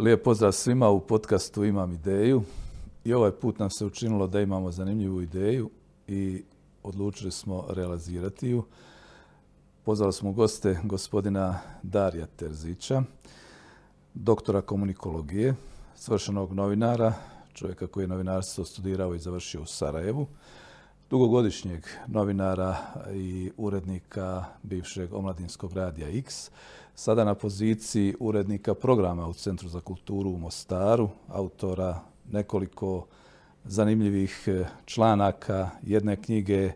[0.00, 2.42] Lijep pozdrav svima u podcastu Imam ideju.
[3.04, 5.70] I ovaj put nam se učinilo da imamo zanimljivu ideju
[6.08, 6.42] i
[6.82, 8.64] odlučili smo realizirati ju.
[9.84, 13.02] Pozvali smo goste gospodina Darija Terzića,
[14.14, 15.54] doktora komunikologije,
[15.96, 17.12] svršenog novinara,
[17.52, 20.26] čovjeka koji je novinarstvo studirao i završio u Sarajevu,
[21.10, 22.76] dugogodišnjeg novinara
[23.12, 26.50] i urednika bivšeg omladinskog radija X,
[26.94, 32.00] sada na poziciji urednika programa u Centru za kulturu u Mostaru, autora
[32.32, 33.06] nekoliko
[33.64, 36.72] zanimljivih e, članaka, jedne knjige,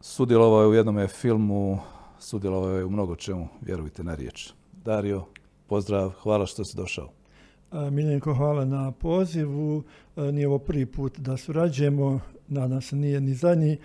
[0.00, 1.78] sudjelovao je u jednom filmu,
[2.18, 4.52] sudjelovao je u mnogo čemu, vjerujte na riječ.
[4.84, 5.24] Dario,
[5.66, 7.08] pozdrav, hvala što si došao.
[7.72, 9.82] Miljenko, hvala na pozivu.
[10.16, 13.78] Nije ovo prvi put da surađujemo, nadam se nije ni zadnji.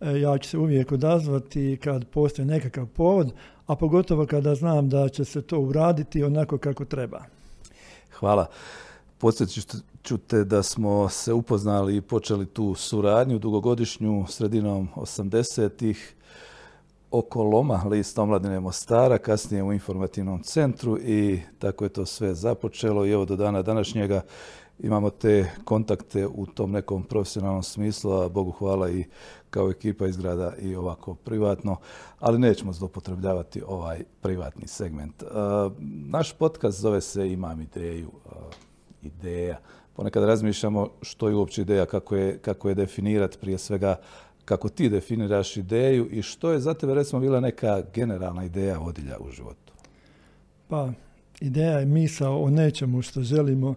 [0.00, 3.32] E, ja ću se uvijek odazvati kad postoji nekakav povod,
[3.66, 7.22] a pogotovo kada znam da će se to uraditi onako kako treba.
[8.18, 8.46] Hvala.
[9.18, 16.14] Podsjetit ću te da smo se upoznali i počeli tu suradnju dugogodišnju sredinom 80-ih
[17.10, 23.06] oko Loma, list omladine Mostara, kasnije u informativnom centru i tako je to sve započelo
[23.06, 24.22] i evo do dana današnjega
[24.78, 29.04] imamo te kontakte u tom nekom profesionalnom smislu, a Bogu hvala i
[29.50, 31.76] kao ekipa iz grada i ovako privatno,
[32.20, 35.22] ali nećemo zlopotrebljavati ovaj privatni segment.
[35.22, 35.26] E,
[36.08, 38.30] naš podcast zove se Imam ideju, e,
[39.02, 39.58] ideja.
[39.96, 43.96] Ponekad razmišljamo što je uopće ideja, kako je, kako je definirati prije svega
[44.44, 49.16] kako ti definiraš ideju i što je za tebe recimo bila neka generalna ideja vodilja
[49.20, 49.72] u životu?
[50.68, 50.92] Pa,
[51.40, 53.74] ideja je misao o nečemu što želimo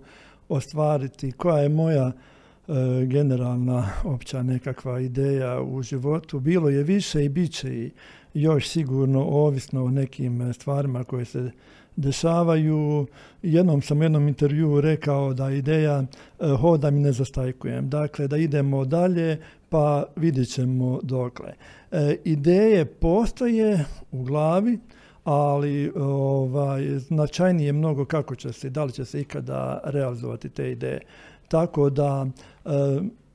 [0.49, 1.31] ostvariti.
[1.31, 2.73] Koja je moja e,
[3.05, 6.39] generalna opća nekakva ideja u životu?
[6.39, 7.91] Bilo je više i bit će i
[8.33, 11.51] još sigurno ovisno o nekim stvarima koje se
[11.95, 13.07] dešavaju.
[13.41, 16.03] Jednom sam u jednom intervjuu rekao da ideja
[16.39, 17.89] e, hodam i ne zastajkujem.
[17.89, 21.53] Dakle, da idemo dalje, pa vidjet ćemo dokle.
[21.91, 24.79] E, ideje postoje u glavi,
[25.27, 31.01] ali ovaj, značajnije mnogo kako će se, da li će se ikada realizovati te ideje.
[31.47, 32.27] Tako da
[32.65, 32.69] e,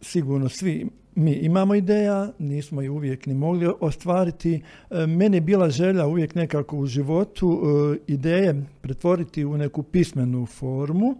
[0.01, 4.63] sigurno svi mi imamo ideja, nismo ih uvijek ni mogli ostvariti.
[4.91, 10.47] E, meni je bila želja uvijek nekako u životu e, ideje pretvoriti u neku pismenu
[10.47, 11.15] formu.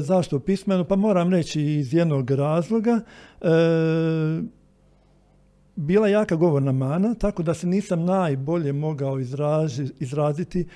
[0.00, 0.84] Zašto pismenu?
[0.84, 3.00] Pa moram reći iz jednog razloga.
[5.80, 9.18] Bila jaka govorna mana, tako da se nisam najbolje mogao
[9.98, 10.66] izraziti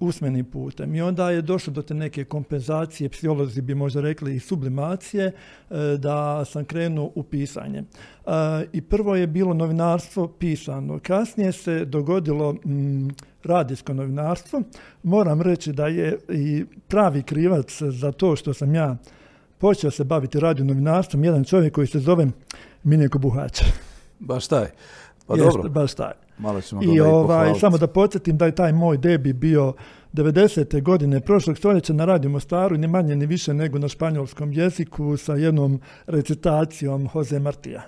[0.00, 0.94] usmenim putem.
[0.94, 5.96] I onda je došlo do te neke kompenzacije, psiholozi bi možda rekli i sublimacije, e,
[5.98, 7.78] da sam krenuo u pisanje.
[7.78, 7.84] E,
[8.72, 10.98] I prvo je bilo novinarstvo pisano.
[11.02, 13.08] Kasnije se dogodilo mm,
[13.44, 14.62] radijsko novinarstvo.
[15.02, 18.96] Moram reći da je i pravi krivac za to što sam ja
[19.58, 22.26] počeo se baviti radio novinarstvom jedan čovjek koji se zove
[22.82, 23.62] Mineko Buhać.
[24.20, 24.66] Baš taj.
[25.26, 25.68] Pa dobro.
[25.68, 26.12] Baš taj.
[26.38, 29.72] Malo ćemo I ovaj, samo da podsjetim da je taj moj debi bio
[30.12, 30.82] 90.
[30.82, 35.34] godine prošlog stoljeća na Radio Mostaru, ni manje ni više nego na španjolskom jeziku sa
[35.34, 37.82] jednom recitacijom Jose Martija.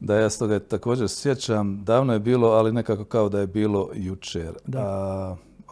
[0.00, 1.84] Da, ja se toga također sjećam.
[1.84, 4.52] Davno je bilo, ali nekako kao da je bilo jučer.
[4.66, 4.80] Da.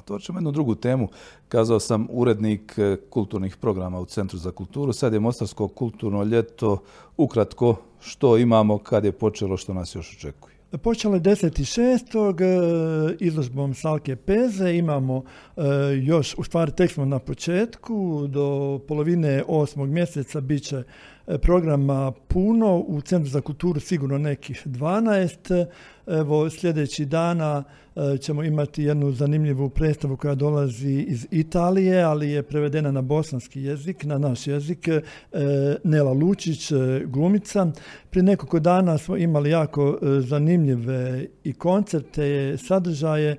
[0.09, 1.09] A, ćemo jednu drugu temu.
[1.49, 4.93] Kazao sam urednik e, kulturnih programa u Centru za kulturu.
[4.93, 6.79] Sad je Mostarsko kulturno ljeto.
[7.17, 10.55] Ukratko, što imamo, kad je počelo, što nas još očekuje?
[10.83, 13.13] Počelo je 10.6.
[13.13, 14.77] E, izložbom Salke Peze.
[14.77, 15.23] Imamo
[15.57, 15.63] e,
[16.03, 20.83] još, u stvari tek smo na početku, do polovine osmog mjeseca bit će
[21.43, 25.67] programa puno, u Centru za kulturu sigurno nekih 12.
[26.07, 27.65] Evo, sljedeći dana
[27.97, 33.63] e, ćemo imati jednu zanimljivu predstavu koja dolazi iz Italije, ali je prevedena na bosanski
[33.63, 34.89] jezik, na naš jezik.
[34.89, 35.01] E,
[35.85, 36.77] Nela Lučić, e,
[37.07, 37.67] glumica.
[38.11, 43.37] Prije nekoliko dana smo imali jako zanimljive i koncerte, sadržaje.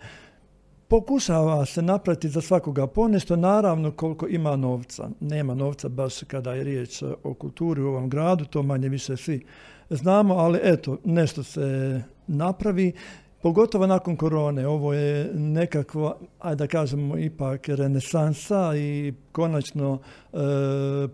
[0.87, 5.09] Pokušava se napraviti za svakoga ponešto, naravno koliko ima novca.
[5.19, 9.45] Nema novca baš kada je riječ o kulturi u ovom gradu, to manje više svi
[9.89, 12.93] znamo, ali eto, nešto se napravi,
[13.41, 14.67] pogotovo nakon korone.
[14.67, 19.99] Ovo je nekakva, ajde da kažemo, ipak renesansa i konačno
[20.33, 20.37] e,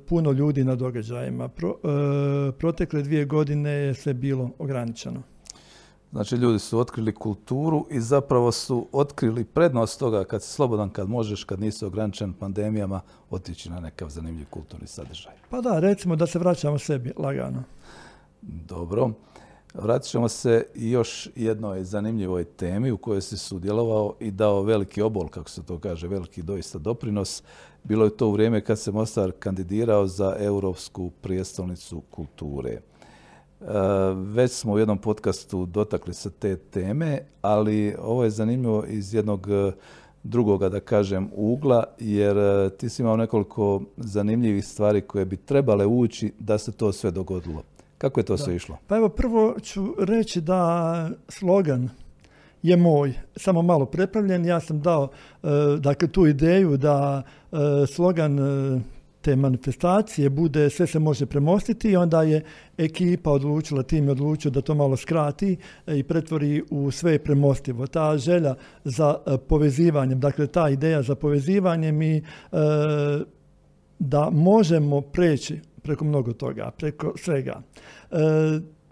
[0.07, 1.47] puno ljudi na događajima.
[1.47, 5.23] Pro, e, protekle dvije godine je sve bilo ograničeno.
[6.11, 11.09] Znači ljudi su otkrili kulturu i zapravo su otkrili prednost toga kad si slobodan, kad
[11.09, 15.33] možeš, kad nisi ograničen pandemijama, otići na nekav zanimljiv kulturni sadržaj.
[15.49, 17.63] Pa da, recimo da se vraćamo sebi lagano.
[18.41, 19.11] Dobro.
[19.73, 25.27] Vratit ćemo se još jednoj zanimljivoj temi u kojoj si sudjelovao i dao veliki obol,
[25.27, 27.43] kako se to kaže, veliki doista doprinos.
[27.83, 32.81] Bilo je to u vrijeme kad se Mostar kandidirao za Europsku prijestolnicu kulture.
[33.61, 33.65] E,
[34.15, 39.47] već smo u jednom podcastu dotakli se te teme, ali ovo je zanimljivo iz jednog
[39.49, 39.71] e,
[40.23, 45.85] drugoga, da kažem, ugla, jer e, ti si imao nekoliko zanimljivih stvari koje bi trebale
[45.85, 47.63] ući da se to sve dogodilo.
[47.97, 48.77] Kako je to sve išlo?
[48.87, 51.89] Pa evo prvo ću reći da slogan
[52.63, 54.45] je moj, samo malo prepravljen.
[54.45, 55.09] Ja sam dao
[55.43, 55.47] e,
[55.79, 57.57] dakle, tu ideju da e,
[57.87, 58.81] slogan e,
[59.21, 62.43] te manifestacije bude sve se može premostiti i onda je
[62.77, 65.57] ekipa odlučila, tim je odlučio da to malo skrati
[65.87, 67.87] i pretvori u sve premostivo.
[67.87, 69.15] Ta želja za
[69.47, 72.23] povezivanjem, dakle ta ideja za povezivanjem i
[73.99, 77.61] da možemo preći preko mnogo toga, preko svega.
[78.11, 78.15] E,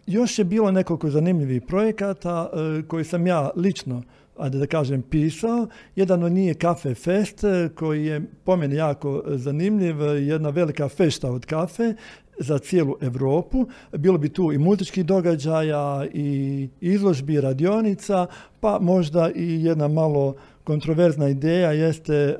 [0.08, 4.04] još je bilo nekoliko zanimljivih projekata e, koji sam ja lično
[4.50, 5.68] da kažem, pisao.
[5.96, 11.32] Jedan od njih Kafe Fest, e, koji je po meni jako zanimljiv, jedna velika fešta
[11.32, 11.94] od kafe
[12.40, 13.68] za cijelu Europu.
[13.98, 18.28] Bilo bi tu i muzičkih događaja, i izložbi, radionica,
[18.60, 22.36] pa možda i jedna malo kontroverzna ideja jeste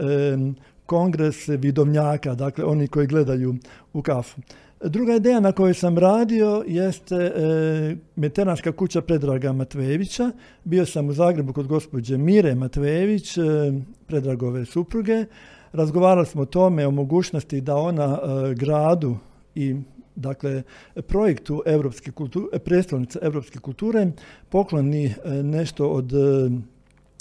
[0.86, 3.56] kongres vidovnjaka, dakle oni koji gledaju
[3.94, 4.42] u kafu.
[4.84, 10.32] Druga ideja na kojoj sam radio jeste e, Meteranska kuća Predraga Matvejevića.
[10.64, 13.42] Bio sam u Zagrebu kod gospođe Mire Matvejević, e,
[14.08, 15.26] Predragove supruge.
[15.74, 19.18] Razgovarali smo o tome, o mogućnosti da ona e, gradu
[19.56, 19.76] i
[20.16, 20.64] dakle
[21.08, 24.12] projektu Evropske kulture, predstavnice Evropske kulture
[24.50, 26.50] pokloni e, nešto od e,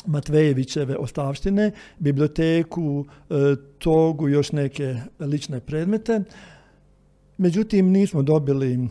[0.06, 3.34] Matvejevićeve ostavštine, biblioteku, e,
[3.78, 6.22] togu, još neke lične predmete.
[7.38, 8.88] Međutim, nismo dobili e,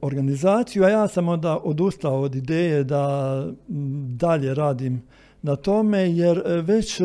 [0.00, 3.46] organizaciju, a ja sam onda odustao od ideje da
[4.08, 5.02] dalje radim
[5.42, 7.00] na tome, jer već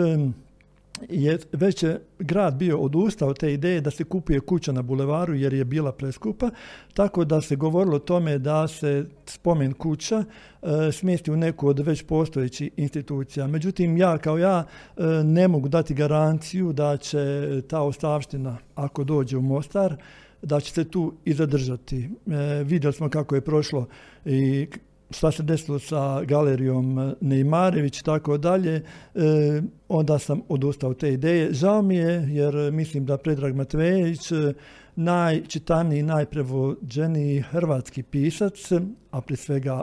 [1.09, 5.53] je već je grad bio odustao te ideje da se kupuje kuća na bulevaru jer
[5.53, 6.49] je bila preskupa,
[6.93, 10.23] tako da se govorilo o tome da se spomen kuća
[10.61, 13.47] e, smjesti u neku od već postojećih institucija.
[13.47, 14.63] Međutim, ja kao ja
[14.97, 19.95] e, ne mogu dati garanciju da će ta ostavština, ako dođe u Mostar,
[20.41, 22.09] da će se tu i zadržati.
[22.27, 23.87] E, vidjeli smo kako je prošlo
[24.25, 24.67] i
[25.09, 28.75] šta se desilo sa galerijom Neymarević i tako dalje,
[29.15, 31.53] eh, onda sam odustao te ideje.
[31.53, 34.53] Žao mi je jer mislim da Predrag Matvejević eh,
[34.95, 38.71] najčitaniji, najprevođeniji hrvatski pisac,
[39.11, 39.81] a prije svega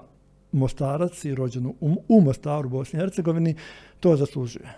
[0.52, 3.54] Mostarac i rođen u, u Mostaru, Bosni i Hercegovini,
[4.00, 4.68] to zaslužuje.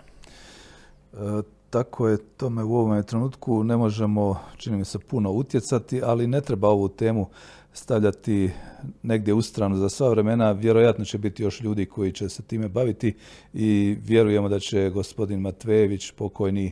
[1.69, 3.63] Tako je tome u ovom trenutku.
[3.63, 7.29] Ne možemo, čini mi se, puno utjecati, ali ne treba ovu temu
[7.73, 8.51] stavljati
[9.03, 10.51] negdje u stranu za sva vremena.
[10.51, 13.15] Vjerojatno će biti još ljudi koji će se time baviti
[13.53, 16.71] i vjerujemo da će gospodin Matvejević pokojni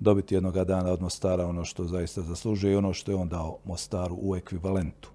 [0.00, 3.58] dobiti jednoga dana od Mostara ono što zaista zaslužuje i ono što je on dao
[3.64, 5.10] Mostaru u ekvivalentu.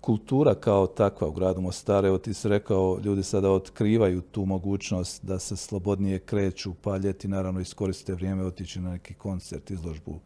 [0.00, 5.24] Kultura kao takva u gradu Mostare, evo ti si rekao, ljudi sada otkrivaju tu mogućnost
[5.24, 10.18] da se slobodnije kreću, pa ljeti naravno iskoriste vrijeme otići na neki koncert, izložbu,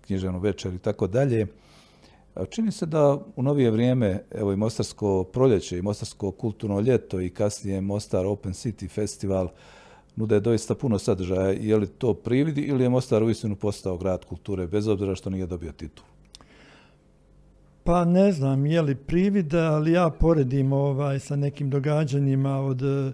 [0.00, 1.46] književnu večer i tako dalje.
[2.50, 7.30] Čini se da u novije vrijeme, evo i Mostarsko proljeće i Mostarsko kulturno ljeto i
[7.30, 9.48] kasnije Mostar Open City Festival
[10.16, 11.50] nude doista puno sadržaja.
[11.50, 15.46] Je li to prividi ili je Mostar uistinu postao grad kulture, bez obzira što nije
[15.46, 16.04] dobio titul?
[17.86, 23.12] Pa ne znam je li privid, ali ja poredim ovaj, sa nekim događanjima od e,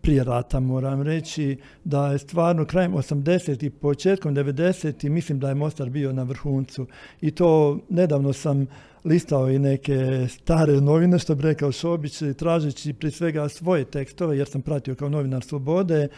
[0.00, 3.64] prije rata moram reći da je stvarno krajem 80.
[3.64, 5.08] i početkom 90.
[5.08, 6.86] mislim da je Mostar bio na vrhuncu
[7.20, 8.66] i to nedavno sam
[9.04, 14.48] listao i neke stare novine što bi rekao Šobić tražeći prije svega svoje tekstove jer
[14.48, 16.08] sam pratio kao novinar Slobode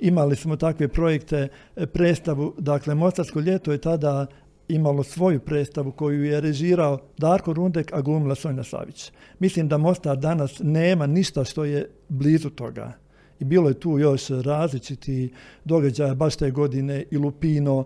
[0.00, 4.26] imali smo takve projekte e, predstavu dakle Mostarsko ljeto je tada
[4.68, 9.12] imalo svoju predstavu koju je režirao Darko Rundek, a glumila Sonja Savić.
[9.38, 12.92] Mislim da Mostar danas nema ništa što je blizu toga
[13.40, 15.32] i bilo je tu još različiti
[15.64, 17.84] događaja baš te godine i Lupino.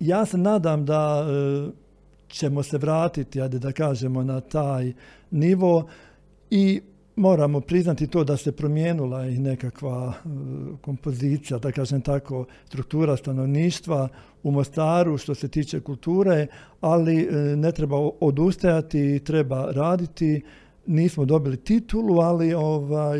[0.00, 1.70] Ja se nadam da e,
[2.28, 4.92] ćemo se vratiti, ajde da kažemo, na taj
[5.30, 5.86] nivo
[6.50, 6.80] i
[7.16, 10.28] moramo priznati to da se promijenila i nekakva e,
[10.80, 14.08] kompozicija, da kažem tako, struktura stanovništva
[14.42, 16.46] u Mostaru što se tiče kulture,
[16.80, 20.42] ali e, ne treba odustajati, treba raditi
[20.86, 23.18] nismo dobili titulu, ali ovaj,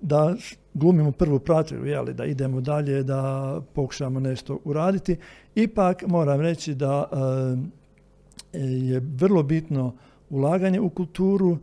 [0.00, 0.34] da
[0.74, 5.16] glumimo prvu pratru, jeli, da idemo dalje, da pokušamo nešto uraditi.
[5.54, 7.08] Ipak moram reći da
[8.52, 9.94] je vrlo bitno
[10.30, 11.58] ulaganje u kulturu,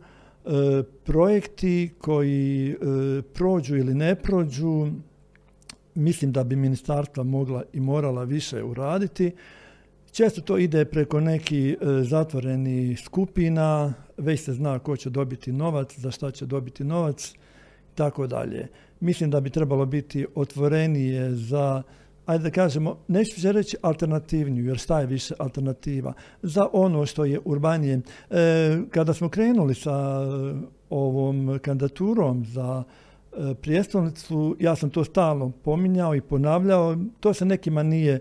[1.04, 2.76] projekti koji
[3.34, 4.88] prođu ili ne prođu,
[5.94, 9.32] mislim da bi ministarstva mogla i morala više uraditi.
[10.12, 16.10] Često to ide preko nekih zatvorenih skupina, već se zna ko će dobiti novac, za
[16.10, 17.32] šta će dobiti novac,
[17.94, 18.68] tako dalje.
[19.00, 21.82] Mislim da bi trebalo biti otvorenije za
[22.26, 27.24] ajde da kažemo, neću se reći alternativniju, jer šta je više alternativa, za ono što
[27.24, 28.00] je urbanije.
[28.30, 30.54] E, kada smo krenuli sa e,
[30.90, 32.82] ovom kandidaturom za
[33.32, 38.20] e, prijestolnicu, ja sam to stalno pominjao i ponavljao, to se nekima nije e,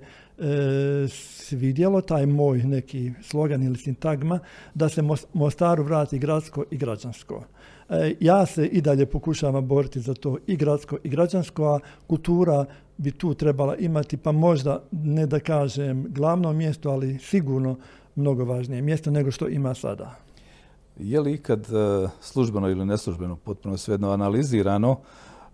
[1.10, 4.40] svidjelo, taj moj neki slogan ili sintagma,
[4.74, 7.44] da se Mostaru vrati gradsko i građansko.
[7.90, 12.66] E, ja se i dalje pokušavam boriti za to i gradsko i građansko, a kultura
[12.98, 17.78] bi tu trebala imati, pa možda ne da kažem glavno mjesto, ali sigurno
[18.16, 20.16] mnogo važnije mjesto nego što ima sada.
[21.00, 24.98] Je li ikad e, službeno ili neslužbeno, potpuno svejedno analizirano,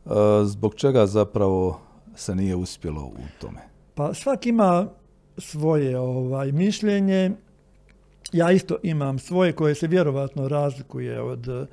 [0.06, 0.10] e,
[0.44, 1.80] zbog čega zapravo
[2.16, 3.60] se nije uspjelo u tome?
[3.96, 4.88] Pa svak ima
[5.38, 7.32] svoje ovaj mišljenje.
[8.34, 11.66] Ja isto imam svoje koje se vjerovatno razlikuje od e,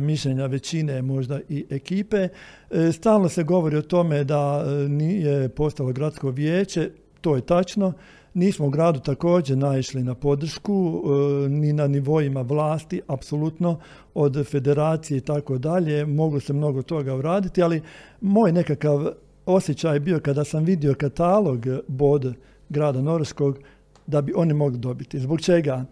[0.00, 2.28] mišljenja većine možda i ekipe.
[2.70, 6.90] E, stalno se govori o tome da e, nije postalo gradsko vijeće,
[7.20, 7.92] to je tačno.
[8.34, 11.02] Nismo u gradu također naišli na podršku,
[11.48, 13.78] ni na nivoima vlasti, apsolutno,
[14.14, 16.06] od federacije i tako dalje.
[16.06, 17.82] Moglo se mnogo toga uraditi, ali
[18.20, 19.08] moj nekakav
[19.46, 22.34] osjećaj bio kada sam vidio katalog bod
[22.68, 23.58] grada Norskog,
[24.06, 25.20] da bi oni mogli dobiti.
[25.20, 25.84] Zbog čega?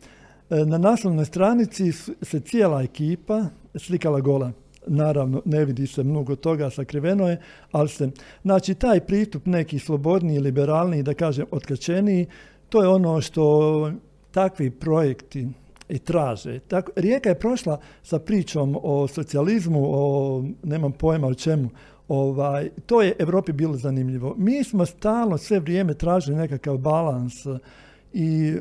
[0.50, 4.52] E, na naslovnoj stranici se cijela ekipa slikala gola.
[4.86, 7.40] Naravno, ne vidi se mnogo toga, sakriveno je,
[7.72, 8.10] ali se,
[8.42, 12.26] znači, taj pristup neki slobodniji, liberalniji, da kažem, otkačeniji,
[12.68, 13.92] to je ono što
[14.30, 15.48] takvi projekti
[15.88, 16.58] i traže.
[16.58, 21.70] Tako, Rijeka je prošla sa pričom o socijalizmu, o nemam pojma o čemu.
[22.08, 24.34] Ovaj, to je Europi bilo zanimljivo.
[24.38, 27.46] Mi smo stalno sve vrijeme tražili nekakav balans
[28.12, 28.56] i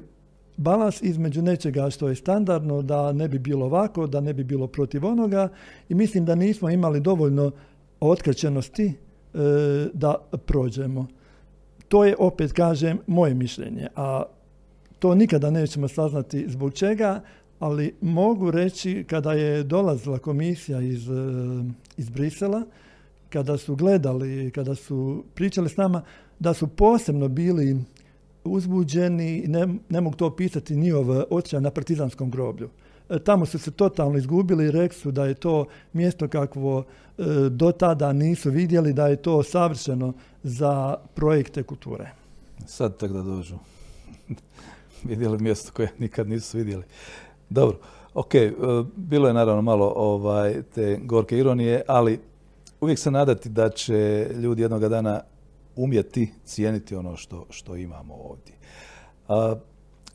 [0.58, 4.68] balans između nečega što je standardno, da ne bi bilo ovako, da ne bi bilo
[4.68, 5.50] protiv onoga
[5.90, 7.52] i mislim da nismo imali dovoljno
[8.00, 8.94] otkrećenosti e,
[9.94, 10.16] da
[10.46, 11.08] prođemo.
[11.88, 14.24] To je, opet kažem, moje mišljenje, a
[15.00, 17.22] to nikada nećemo saznati zbog čega,
[17.60, 21.14] ali mogu reći kada je dolazila komisija iz, e,
[21.98, 22.64] iz Brisela,
[23.30, 26.02] kada su gledali, kada su pričali s nama,
[26.40, 27.78] da su posebno bili
[28.44, 32.70] uzbuđeni, ne, ne mogu to opisati njihov osjećaj na partizanskom groblju.
[33.10, 36.84] E, tamo su se totalno izgubili i rekli su da je to mjesto kakvo
[37.18, 42.12] e, do tada nisu vidjeli, da je to savršeno za projekte kulture.
[42.66, 43.56] Sad tak da dođu.
[45.10, 46.84] vidjeli mjesto koje nikad nisu vidjeli.
[47.50, 47.78] Dobro,
[48.14, 48.52] ok, e,
[48.96, 52.20] bilo je naravno malo ovaj, te gorke ironije, ali
[52.82, 55.22] uvijek se nadati da će ljudi jednoga dana
[55.76, 58.54] umjeti cijeniti ono što, što imamo ovdje.
[59.28, 59.56] A,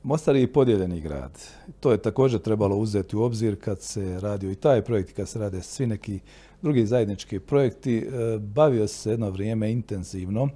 [0.05, 1.39] Mostar je podijeljeni grad.
[1.81, 5.39] To je također trebalo uzeti u obzir kad se radio i taj projekt, kad se
[5.39, 6.21] rade svi neki
[6.63, 7.99] drugi zajednički projekti.
[7.99, 10.49] E, bavio se jedno vrijeme intenzivno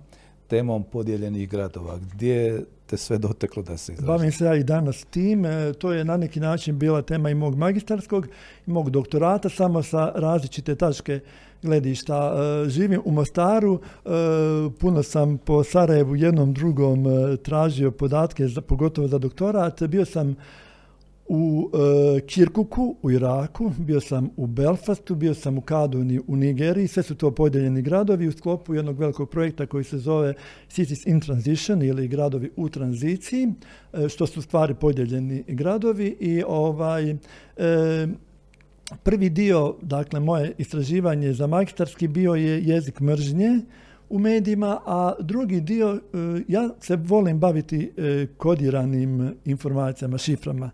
[0.47, 1.99] temom podijeljenih gradova.
[2.12, 4.07] Gdje te sve doteklo da se izraži?
[4.07, 5.45] Bavim se ja i danas tim.
[5.45, 8.26] E, to je na neki način bila tema i mog magistarskog
[8.66, 11.21] i mog doktorata, samo sa različite tačke
[11.62, 12.35] gledišta.
[12.35, 14.09] E, živim u Mostaru, e,
[14.80, 17.04] puno sam po Sarajevu jednom drugom
[17.42, 19.83] tražio podatke, pogotovo za doktorat.
[19.83, 20.37] Bio sam
[21.29, 21.71] u
[22.27, 27.15] Kirkuku u Iraku, bio sam u Belfastu, bio sam u Kaduni u Nigeriji, sve su
[27.15, 30.35] to podijeljeni gradovi u sklopu jednog velikog projekta koji se zove
[30.69, 33.49] Cities in Transition ili gradovi u tranziciji,
[34.09, 37.17] što su stvari podijeljeni gradovi i ovaj
[39.03, 43.61] prvi dio, dakle moje istraživanje za magistarski bio je jezik mržnje
[44.11, 46.01] u medijima, a drugi dio, e,
[46.49, 50.71] ja se volim baviti e, kodiranim informacijama, šiframa.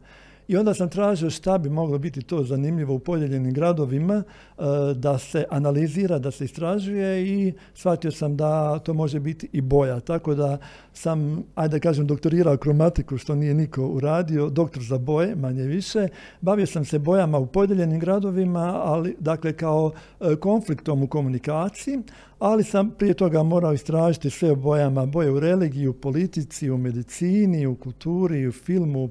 [0.48, 4.62] I onda sam tražio šta bi moglo biti to zanimljivo u podijeljenim gradovima, e,
[4.94, 10.00] da se analizira, da se istražuje i shvatio sam da to može biti i boja.
[10.00, 10.58] Tako da
[10.92, 16.08] sam, ajde da kažem, doktorirao kromatiku, što nije niko uradio, doktor za boje, manje više.
[16.40, 21.98] Bavio sam se bojama u podijeljenim gradovima, ali dakle kao e, konfliktom u komunikaciji,
[22.38, 26.78] ali sam prije toga morao istražiti sve o bojama, boje u religiji, u politici, u
[26.78, 29.10] medicini, u kulturi, u filmu,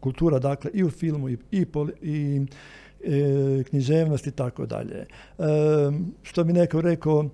[0.00, 1.66] kultura dakle i u filmu i, i,
[2.02, 2.46] i
[3.04, 4.96] e, književnost i tako dalje.
[4.98, 5.06] E,
[6.22, 7.30] što bi neko rekao,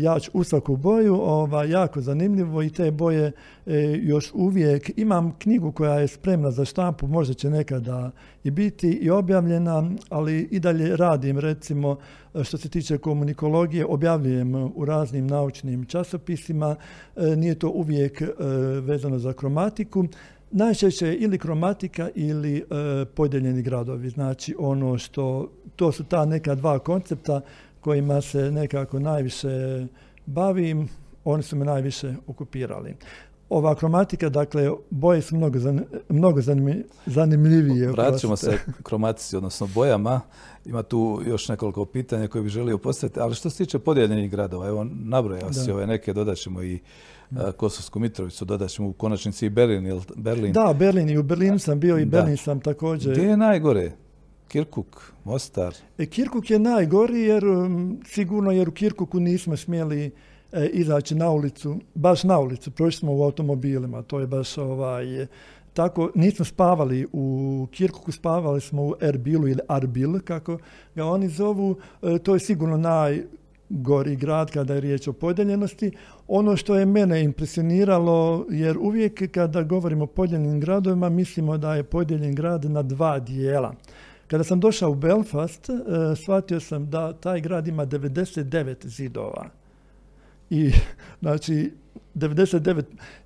[0.00, 3.32] ja ću u svaku boju, ovaj, jako zanimljivo i te boje
[3.66, 4.90] e, još uvijek.
[4.96, 8.10] Imam knjigu koja je spremna za štampu, možda će nekada
[8.44, 11.96] i biti i objavljena, ali i dalje radim recimo
[12.42, 16.76] što se tiče komunikologije, objavljujem u raznim naučnim časopisima,
[17.36, 18.22] nije to uvijek
[18.82, 20.04] vezano za kromatiku.
[20.50, 22.62] Najčešće je ili kromatika ili e,
[23.04, 24.10] podijeljeni gradovi.
[24.10, 27.40] Znači ono što, to su ta neka dva koncepta
[27.80, 29.86] kojima se nekako najviše
[30.26, 30.88] bavim,
[31.24, 32.94] oni su me najviše okupirali.
[33.50, 35.58] Ova kromatika, dakle, boje su mnogo,
[36.08, 36.40] mnogo
[37.06, 37.92] zanimljivije.
[37.92, 40.20] Vraćamo se kromatici, odnosno bojama.
[40.64, 44.68] Ima tu još nekoliko pitanja koje bih želio postaviti, ali što se tiče podijeljenih gradova,
[44.68, 46.78] evo nabrojao si ove neke, dodat ćemo i
[47.56, 50.52] Kosovsku Mitrovicu, dodat ćemo u konačnici i Berlin, Berlin.
[50.52, 53.12] Da, Berlin i u Berlinu sam bio i Berlin sam također.
[53.12, 53.92] Gdje je najgore?
[54.48, 55.74] Kirkuk, Mostar?
[55.98, 60.10] E, Kirkuk je najgori jer um, sigurno jer u Kirkuku nismo smjeli e,
[60.72, 65.26] izaći na ulicu, baš na ulicu, prošli smo u automobilima, to je baš ovaj,
[65.72, 70.58] tako, nismo spavali u Kirkuku, spavali smo u Erbilu ili Arbil, kako
[70.94, 73.22] ga oni zovu, e, to je sigurno naj,
[73.68, 75.90] gori grad kada je riječ o podijeljenosti.
[76.28, 81.84] Ono što je mene impresioniralo, jer uvijek kada govorimo o podijeljenim gradovima, mislimo da je
[81.84, 83.74] podijeljen grad na dva dijela.
[84.26, 85.74] Kada sam došao u Belfast, e,
[86.16, 89.48] shvatio sam da taj grad ima 99 zidova.
[90.50, 90.70] I,
[91.20, 91.72] znači,
[92.14, 92.82] 99,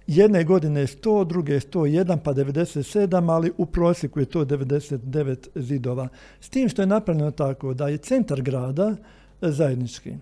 [0.07, 5.49] jedne godine je 100, druge je 101, pa 97, ali u prosjeku je to 99
[5.55, 6.09] zidova.
[6.41, 8.97] S tim što je napravljeno tako da je centar grada
[9.41, 10.12] zajednički.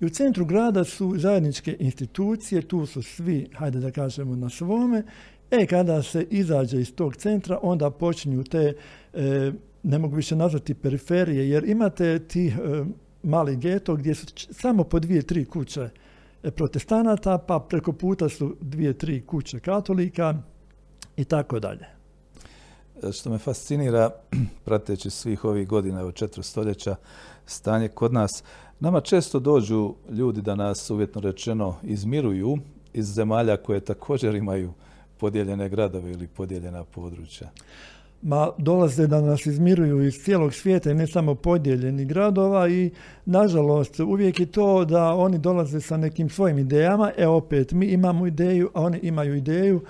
[0.00, 5.02] I u centru grada su zajedničke institucije, tu su svi, hajde da kažemo, na svome.
[5.50, 8.74] E, kada se izađe iz tog centra, onda počinju te,
[9.14, 12.52] e, ne mogu više nazvati periferije, jer imate ti e,
[13.26, 15.88] mali geto gdje su samo po dvije, tri kuće
[16.42, 20.34] e, protestanata, pa preko puta su dvije, tri kuće katolika
[21.16, 21.86] i tako dalje.
[23.12, 24.10] Što me fascinira,
[24.64, 26.96] prateći svih ovih godina, evo četiri stoljeća,
[27.46, 28.42] stanje kod nas,
[28.80, 32.58] Nama često dođu ljudi da nas, uvjetno rečeno, izmiruju
[32.92, 34.72] iz zemalja koje također imaju
[35.18, 37.50] podijeljene gradove ili podijeljena područja.
[38.26, 42.90] Ma, dolaze da nas izmiruju iz cijelog svijeta i ne samo podijeljeni gradova i
[43.24, 48.26] nažalost uvijek je to da oni dolaze sa nekim svojim idejama, e opet mi imamo
[48.26, 49.80] ideju, a oni imaju ideju.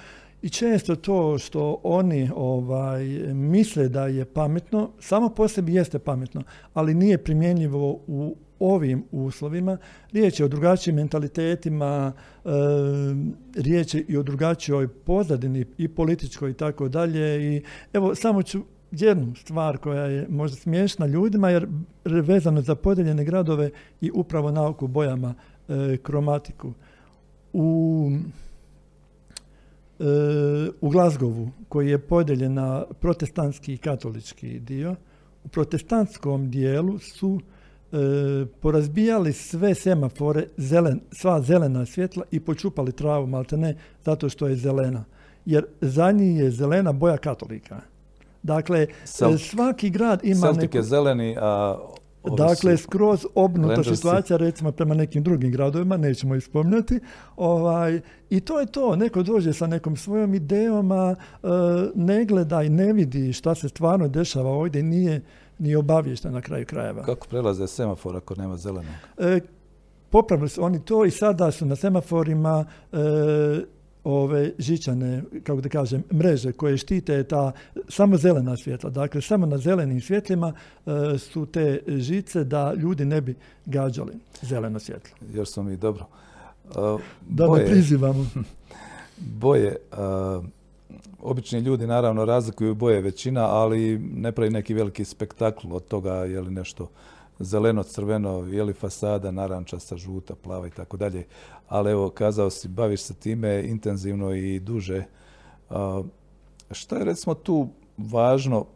[0.42, 6.42] I često to što oni ovaj, misle da je pametno, samo po sebi jeste pametno,
[6.74, 9.78] ali nije primjenjivo u ovim uslovima.
[10.12, 12.12] Riječ je o drugačijim mentalitetima,
[12.44, 12.48] e,
[13.56, 17.56] riječ je i o drugačijoj pozadini i političkoj i tako dalje.
[17.56, 21.68] I evo, samo ću jednu stvar koja je možda smiješna ljudima, jer
[22.04, 25.34] vezano za podeljene gradove i upravo nauku bojama,
[25.68, 26.72] e, kromatiku.
[27.52, 28.10] U
[30.00, 30.04] e,
[30.80, 34.96] u Glazgovu, koji je podeljen na protestantski i katolički dio,
[35.44, 37.40] u protestantskom dijelu su
[38.60, 44.56] porazbijali sve semafore, zelen, sva zelena svjetla i počupali travu, malte ne, zato što je
[44.56, 45.04] zelena.
[45.44, 47.80] Jer za njih je zelena boja katolika.
[48.42, 48.86] Dakle,
[49.38, 51.76] svaki grad ima Celtic je zeleni, a
[52.36, 57.00] Dakle, skroz obnuta situacija, recimo prema nekim drugim gradovima, nećemo ih spominjati.
[57.36, 61.46] Ovaj, I to je to, neko dođe sa nekom svojom idejom, a e,
[61.94, 65.20] ne gleda i ne vidi šta se stvarno dešava ovdje, nije
[65.58, 67.02] ni obaviješten na kraju krajeva.
[67.02, 68.94] Kako prelaze semafor ako nema zelenog?
[69.18, 69.40] E,
[70.10, 72.96] popravili su oni to i sada su na semaforima e,
[74.04, 77.52] ove žičane, kako da kažem, mreže koje štite ta
[77.88, 78.90] samo zelena svjetla.
[78.90, 80.52] Dakle, samo na zelenim svjetlima
[80.86, 83.34] e, su te žice da ljudi ne bi
[83.66, 85.16] gađali zeleno svjetlo.
[85.34, 86.06] Još smo mi dobro.
[87.28, 88.26] da boje, ne prizivamo.
[89.40, 89.76] Boje,
[91.22, 96.40] obični ljudi naravno razlikuju boje većina, ali ne pravi neki veliki spektakl od toga je
[96.40, 96.88] li nešto
[97.38, 101.24] zeleno, crveno, je li fasada, narančasta, žuta, plava i tako dalje.
[101.68, 105.04] Ali evo, kazao si, baviš se time intenzivno i duže.
[106.70, 108.66] šta je recimo tu važno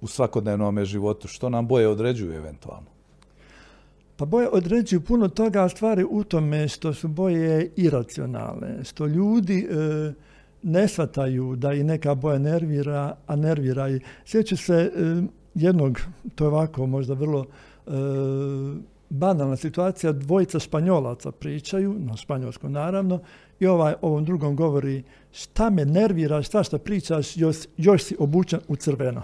[0.00, 1.28] u svakodnevnom životu?
[1.28, 2.90] Što nam boje određuju eventualno?
[4.16, 9.68] Pa boje određuju puno toga, a stvari u tome što su boje iracionalne, što ljudi
[9.70, 10.12] e,
[10.62, 14.90] ne shvataju da i neka boja nervira, a nervira i sjeću se e,
[15.54, 16.00] jednog,
[16.34, 17.46] to je ovako možda vrlo
[17.86, 17.90] e,
[19.10, 23.20] banalna situacija, dvojica španjolaca pričaju, na španjolskom naravno,
[23.60, 28.60] i ovaj ovom drugom govori šta me nervira, šta što pričaš, još, još si obučen
[28.68, 29.22] u crveno.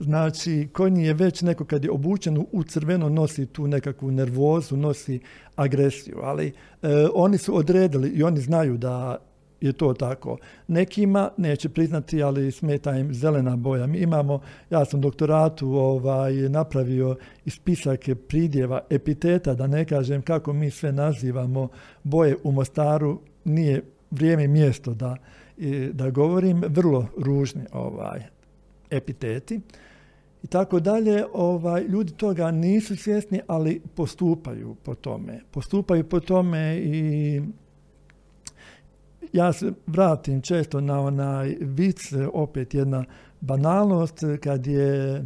[0.00, 5.20] Znači, konji je već neko kad je obučen u crveno nosi tu nekakvu nervozu, nosi
[5.56, 6.52] agresiju, ali e,
[7.14, 9.18] oni su odredili i oni znaju da
[9.60, 10.38] je to tako.
[10.68, 13.86] Nekima neće priznati, ali smeta im zelena boja.
[13.86, 14.40] Mi imamo,
[14.70, 21.68] ja sam doktoratu ovaj, napravio ispisak pridjeva epiteta, da ne kažem kako mi sve nazivamo
[22.02, 25.16] boje u Mostaru, nije vrijeme i mjesto da,
[25.92, 28.22] da govorim, vrlo ružni ovaj,
[28.90, 29.60] epiteti
[30.42, 35.40] i tako dalje, ovaj, ljudi toga nisu svjesni, ali postupaju po tome.
[35.50, 37.40] Postupaju po tome i
[39.32, 43.04] ja se vratim često na onaj vic, opet jedna
[43.40, 45.24] banalnost, kad je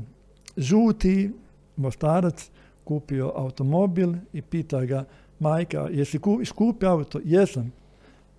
[0.57, 1.33] žuti
[1.77, 2.51] mostarac
[2.85, 5.05] kupio automobil i pita ga
[5.39, 6.19] majka, jesi
[6.55, 7.21] kupio auto?
[7.25, 7.73] Jesam.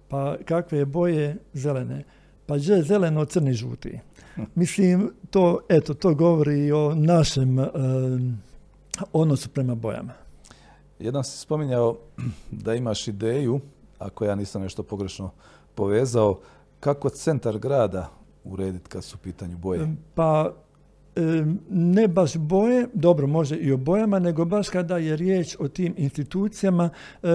[0.07, 1.37] Pa kakve je boje?
[1.53, 2.03] Zelene.
[2.45, 3.99] Pa je zeleno, crni, žuti.
[4.55, 7.59] Mislim, to, eto, to govori o našem
[9.13, 10.13] odnosu prema bojama.
[10.99, 11.97] Jedan si spominjao
[12.51, 13.59] da imaš ideju,
[14.01, 15.31] ako ja nisam nešto pogrešno
[15.75, 16.39] povezao,
[16.79, 18.09] kako centar grada
[18.43, 19.95] urediti kad su u pitanju boje?
[20.15, 20.53] Pa
[21.69, 25.93] ne baš boje, dobro može i o bojama, nego baš kada je riječ o tim
[25.97, 26.89] institucijama,
[27.23, 27.27] e,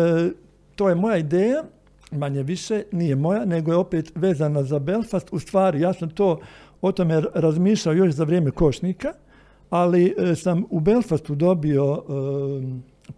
[0.75, 1.65] to je moja ideja,
[2.11, 5.29] manje više, nije moja, nego je opet vezana za Belfast.
[5.33, 6.41] U stvari, ja sam to
[6.81, 9.13] o tome razmišljao još za vrijeme košnika,
[9.71, 12.03] ali e, sam u Belfastu dobio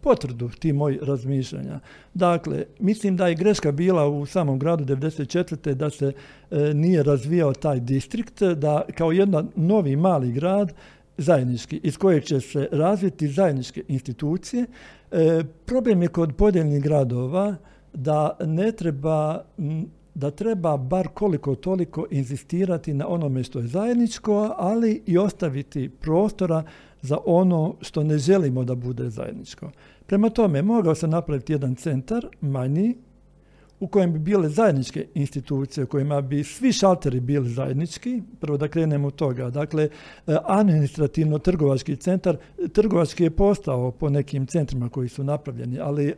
[0.01, 1.81] potvrdu ti moji razmišljanja.
[2.15, 5.75] Dakle, mislim da je greška bila u samom gradu 94.
[5.75, 6.13] da se
[6.51, 10.73] e, nije razvijao taj distrikt, da kao jedan novi mali grad
[11.17, 14.67] zajednički, iz kojeg će se razviti zajedničke institucije.
[15.11, 17.57] E, problem je kod podijeljenih gradova
[17.93, 19.45] da ne treba
[20.19, 26.63] da treba bar koliko toliko inzistirati na onome što je zajedničko, ali i ostaviti prostora
[27.03, 29.71] za ono što ne želimo da bude zajedničko.
[30.07, 32.95] Prema tome, mogao se napraviti jedan centar, manji,
[33.81, 38.69] u kojem bi bile zajedničke institucije, u kojima bi svi šalteri bili zajednički, prvo da
[38.69, 39.51] krenemo od toga.
[39.51, 39.89] Dakle, e,
[40.45, 42.37] administrativno-trgovački centar,
[42.73, 46.15] trgovački je postao po nekim centrima koji su napravljeni, ali e,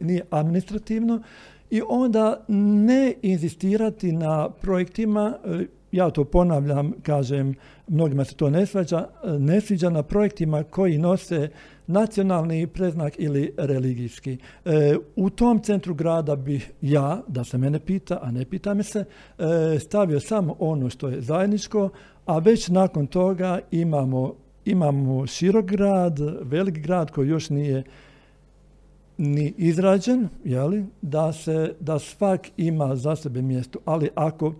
[0.00, 1.22] nije administrativno
[1.70, 7.54] i onda ne inzistirati na projektima, e, ja to ponavljam, kažem,
[7.88, 11.48] mnogima se to ne svađa, ne sviđa na projektima koji nose
[11.86, 14.38] nacionalni preznak ili religijski.
[14.64, 18.82] E, u tom centru grada bih ja, da se mene pita, a ne pita me
[18.82, 19.04] se,
[19.38, 21.88] e, stavio samo ono što je zajedničko,
[22.26, 27.84] a već nakon toga imamo, imamo širok grad, velik grad koji još nije
[29.18, 33.78] ni izrađen, jeli, da, se, da svak ima za sebe mjesto.
[33.84, 34.54] Ali ako,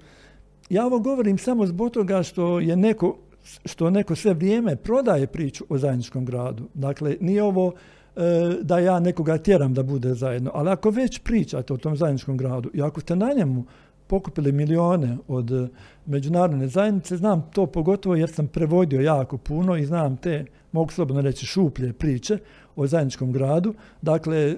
[0.72, 3.16] ja ovo govorim samo zbog toga što je neko
[3.64, 6.68] što neko sve vrijeme prodaje priču o zajedničkom gradu.
[6.74, 7.72] Dakle, nije ovo
[8.16, 8.20] e,
[8.62, 12.70] da ja nekoga tjeram da bude zajedno, ali ako već pričate o tom zajedničkom gradu
[12.74, 13.64] i ako ste na njemu
[14.06, 15.68] pokupili milijone od e,
[16.06, 21.22] međunarodne zajednice, znam to pogotovo jer sam prevodio jako puno i znam te, mogu slobodno
[21.22, 22.38] reći, šuplje priče
[22.76, 23.74] o zajedničkom gradu.
[24.02, 24.56] Dakle,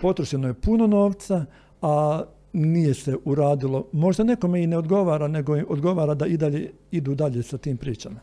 [0.00, 1.44] potrošeno je puno novca,
[1.82, 2.22] a
[2.54, 3.86] nije se uradilo.
[3.92, 8.20] Možda nekome i ne odgovara, nego odgovara da i dalje, idu dalje sa tim pričama.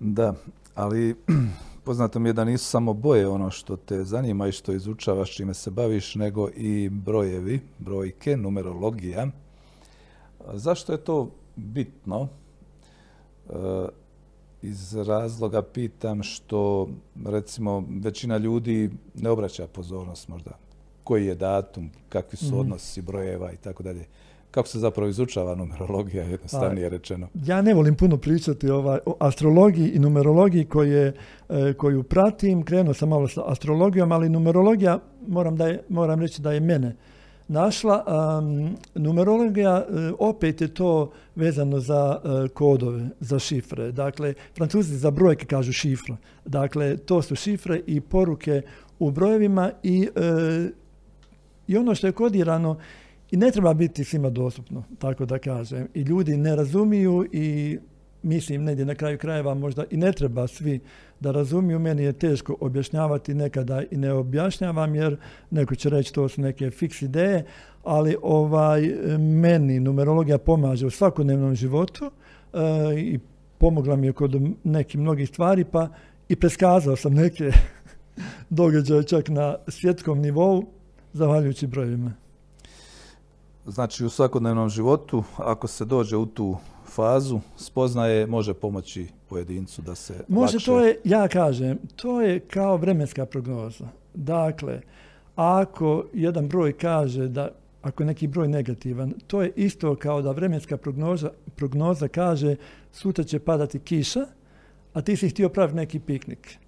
[0.00, 0.34] Da,
[0.74, 1.14] ali
[1.84, 5.54] poznato mi je da nisu samo boje ono što te zanima i što izučavaš, čime
[5.54, 9.26] se baviš, nego i brojevi, brojke, numerologija.
[10.52, 12.28] Zašto je to bitno?
[13.50, 13.52] E,
[14.62, 16.88] iz razloga pitam što
[17.24, 20.65] recimo većina ljudi ne obraća pozornost možda
[21.06, 22.58] koji je datum, kakvi su mhm.
[22.58, 24.04] odnosi brojeva i tako dalje.
[24.50, 27.28] Kako se zapravo izučava numerologija, jednostavnije pa, rečeno?
[27.44, 31.12] Ja ne volim puno pričati ovaj, o astrologiji i numerologiji koje,
[31.48, 32.62] e, koju pratim.
[32.62, 36.96] Krenuo sam malo sa astrologijom, ali numerologija, moram, da je, moram reći da je mene
[37.48, 38.04] našla.
[38.94, 43.92] numerologija, e, opet je to vezano za e, kodove, za šifre.
[43.92, 46.16] Dakle, francuzi za brojke kažu šifra.
[46.44, 48.62] Dakle, to su šifre i poruke
[48.98, 50.08] u brojevima i
[51.66, 52.76] i ono što je kodirano
[53.30, 55.88] i ne treba biti svima dostupno, tako da kažem.
[55.94, 57.78] I ljudi ne razumiju i
[58.22, 60.80] mislim negdje na kraju krajeva možda i ne treba svi
[61.20, 61.78] da razumiju.
[61.78, 65.16] Meni je teško objašnjavati nekada i ne objašnjavam jer
[65.50, 67.44] neko će reći to su neke fiks ideje,
[67.84, 68.82] ali ovaj
[69.18, 72.58] meni numerologija pomaže u svakodnevnom životu e,
[73.00, 73.18] i
[73.58, 75.88] pomogla mi je kod nekih mnogih stvari pa
[76.28, 77.50] i preskazao sam neke
[78.50, 80.64] događaje čak na svjetskom nivou
[81.16, 82.12] zahvaljujući brojevima.
[83.66, 89.94] Znači u svakodnevnom životu, ako se dođe u tu fazu spoznaje može pomoći pojedincu da
[89.94, 90.66] se Može, lakše...
[90.66, 93.88] to je, ja kažem, to je kao vremenska prognoza.
[94.14, 94.80] Dakle,
[95.36, 97.50] ako jedan broj kaže da
[97.82, 102.56] ako je neki broj negativan, to je isto kao da vremenska prognoza, prognoza kaže
[102.92, 104.26] sutra će padati kiša,
[104.92, 106.58] a ti si htio praviti neki piknik.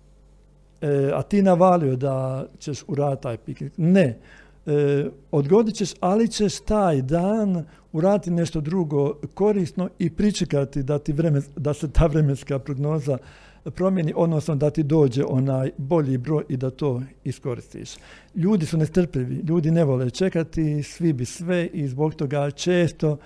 [0.81, 3.73] E, a ti navalio da ćeš uraditi taj piknik.
[3.77, 4.19] Ne.
[4.67, 11.15] E, odgodit ćeš, ali ćeš taj dan uraditi nešto drugo korisno i pričekati da, ti
[11.57, 13.19] da se ta vremenska prognoza
[13.71, 17.91] promijeni, odnosno da ti dođe onaj bolji broj i da to iskoristiš.
[18.35, 23.17] Ljudi su nestrpljivi, ljudi ne vole čekati, svi bi sve i zbog toga često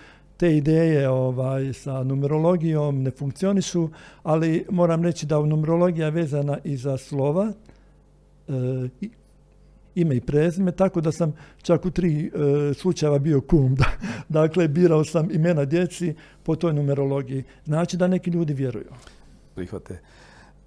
[0.42, 3.88] te ideje ovaj, sa numerologijom ne funkcionišu,
[4.22, 7.52] ali moram reći da numerologija je vezana i za slova,
[8.48, 8.52] e,
[9.94, 12.30] ime i prezime, tako da sam čak u tri e,
[12.74, 13.76] slučajeva bio kum.
[14.38, 17.44] dakle, birao sam imena djeci po toj numerologiji.
[17.64, 18.90] Znači da neki ljudi vjeruju.
[19.54, 20.00] Prihvate.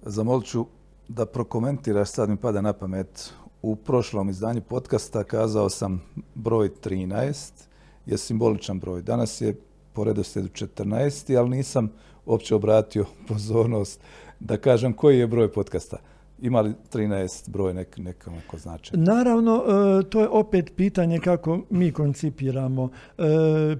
[0.02, 0.66] Zamolit ću
[1.08, 6.02] da prokomentiraš, sad mi pada na pamet, u prošlom izdanju podcasta kazao sam
[6.34, 7.66] broj 13
[8.06, 9.02] je simboličan broj.
[9.02, 9.54] Danas je
[9.96, 11.92] po redoslijedu 14, ali nisam
[12.26, 14.00] uopće obratio pozornost
[14.40, 15.96] da kažem koji je broj podcasta.
[16.38, 18.96] Ima li 13 broj nek, neko znači?
[18.96, 22.90] Naravno, e, to je opet pitanje kako mi koncipiramo.
[23.18, 23.22] E,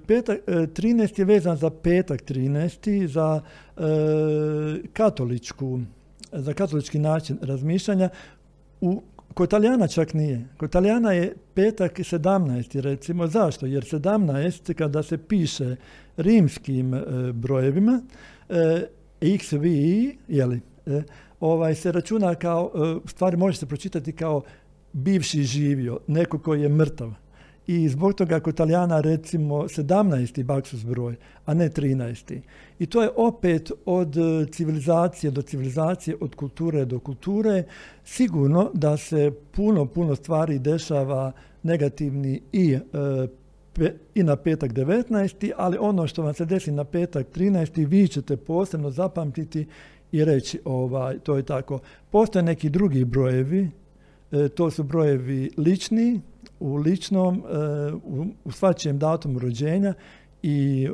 [0.06, 3.06] petak, 13 e, je vezan za petak 13.
[3.06, 3.40] za
[4.92, 5.80] katoličku
[6.32, 8.08] za katolički način razmišljanja.
[8.80, 9.02] U,
[9.34, 10.44] kod Talijana čak nije.
[10.56, 12.80] Kod Talijana je petak 17.
[12.80, 13.26] recimo.
[13.26, 13.66] Zašto?
[13.66, 14.74] Jer 17.
[14.74, 15.76] kada se piše
[16.16, 17.02] rimskim e,
[17.32, 18.02] brojevima,
[18.48, 18.86] e,
[19.20, 21.02] x, v, i, jeli, e,
[21.40, 22.70] ovaj, se računa kao,
[23.06, 24.42] stvari može se pročitati kao
[24.92, 27.12] bivši živio, neko koji je mrtav
[27.66, 30.44] i zbog toga kod Italijana recimo 17.
[30.44, 32.40] baksus broj, a ne 13.
[32.78, 34.16] I to je opet od
[34.52, 37.64] civilizacije do civilizacije, od kulture do kulture.
[38.04, 42.78] Sigurno da se puno, puno stvari dešava negativni i e,
[44.14, 45.52] i na petak 19.
[45.56, 47.86] ali ono što vam se desi na petak 13.
[47.88, 49.66] vi ćete posebno zapamtiti
[50.12, 51.78] i reći ovaj, to je tako.
[52.10, 53.70] Postoje neki drugi brojevi,
[54.32, 56.20] e, to su brojevi lični,
[56.60, 59.94] u ličnom, e, u, u svačijem datumu rođenja
[60.42, 60.88] i,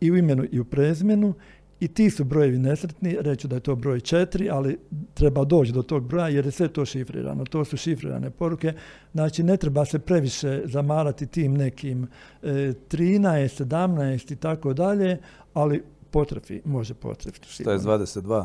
[0.00, 1.34] i u imenu i u prezimenu
[1.80, 4.78] i ti su brojevi nesretni, reću da je to broj četiri, ali
[5.14, 7.44] treba doći do tog broja jer je sve to šifrirano.
[7.44, 8.72] To su šifrirane poruke.
[9.12, 12.08] Znači ne treba se previše zamarati tim nekim
[12.42, 15.18] e, 13, 17 i tako dalje,
[15.54, 17.48] ali potrefi, može potrefiti.
[17.48, 18.44] Što je 22?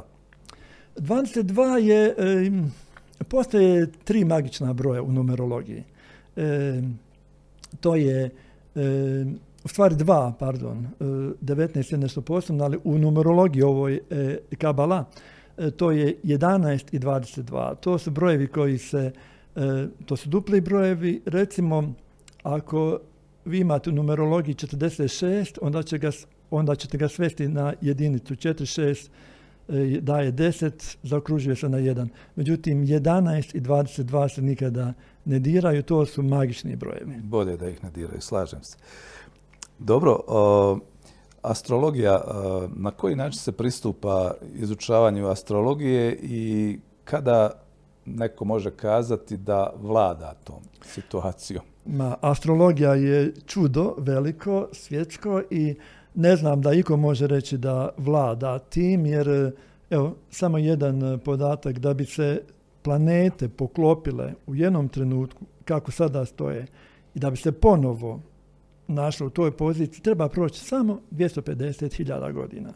[0.97, 2.15] 22 je...
[2.17, 2.51] E,
[3.27, 5.83] Postoje tri magična broja u numerologiji.
[6.35, 6.81] E,
[7.79, 8.29] to je,
[8.75, 9.25] e,
[9.63, 15.05] u stvari dva, pardon, 19 je nešto posebno, ali u numerologiji ovoj e, Kabala,
[15.57, 17.75] e, to je 11 i 22.
[17.75, 19.11] To su brojevi koji se,
[19.55, 21.21] e, to su dupli brojevi.
[21.25, 21.93] Recimo,
[22.43, 22.99] ako
[23.45, 26.11] vi imate u numerologiji 46, onda, će ga,
[26.51, 29.09] onda ćete ga svesti na jedinicu 46,
[29.67, 32.07] E, daje 10, zaokružuje se na 1.
[32.35, 34.93] Međutim, 11 i 22 se nikada
[35.25, 37.15] ne diraju, to su magični brojevi.
[37.23, 38.77] Bolje da ih ne diraju, slažem se.
[39.79, 40.19] Dobro,
[41.41, 42.21] astrologija,
[42.75, 47.51] na koji način se pristupa izučavanju astrologije i kada
[48.05, 51.63] neko može kazati da vlada tom situacijom?
[51.85, 55.75] Ma, astrologija je čudo veliko, svjetsko i
[56.15, 59.51] ne znam da iko može reći da vlada tim, jer
[59.89, 62.41] evo, samo jedan podatak, da bi se
[62.81, 66.65] planete poklopile u jednom trenutku, kako sada stoje,
[67.15, 68.19] i da bi se ponovo
[68.87, 72.73] našlo u toj poziciji, treba proći samo 250.000 godina.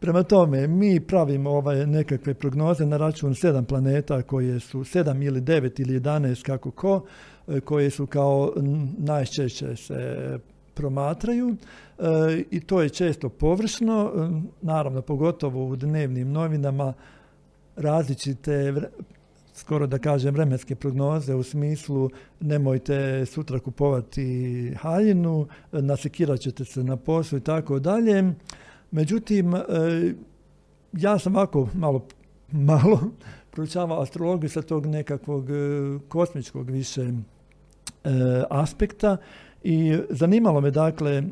[0.00, 5.40] Prema tome, mi pravimo ovaj nekakve prognoze na račun sedam planeta koje su sedam ili
[5.40, 7.04] devet ili 11 kako ko,
[7.64, 8.52] koje su kao
[8.98, 10.38] najčešće se
[10.74, 11.56] promatraju
[11.98, 14.28] e, i to je često površno, e,
[14.62, 16.92] naravno pogotovo u dnevnim novinama
[17.76, 18.74] različite
[19.56, 26.96] skoro da kažem vremenske prognoze u smislu nemojte sutra kupovati haljinu, nasekirat ćete se na
[26.96, 28.32] poslu i tako dalje.
[28.90, 29.60] Međutim, e,
[30.92, 32.06] ja sam ovako malo,
[32.52, 33.00] malo
[33.52, 35.46] proučavao astrologiju sa tog nekakvog
[36.08, 37.12] kosmičkog više
[38.50, 39.16] aspekta
[39.62, 41.22] i zanimalo me dakle e,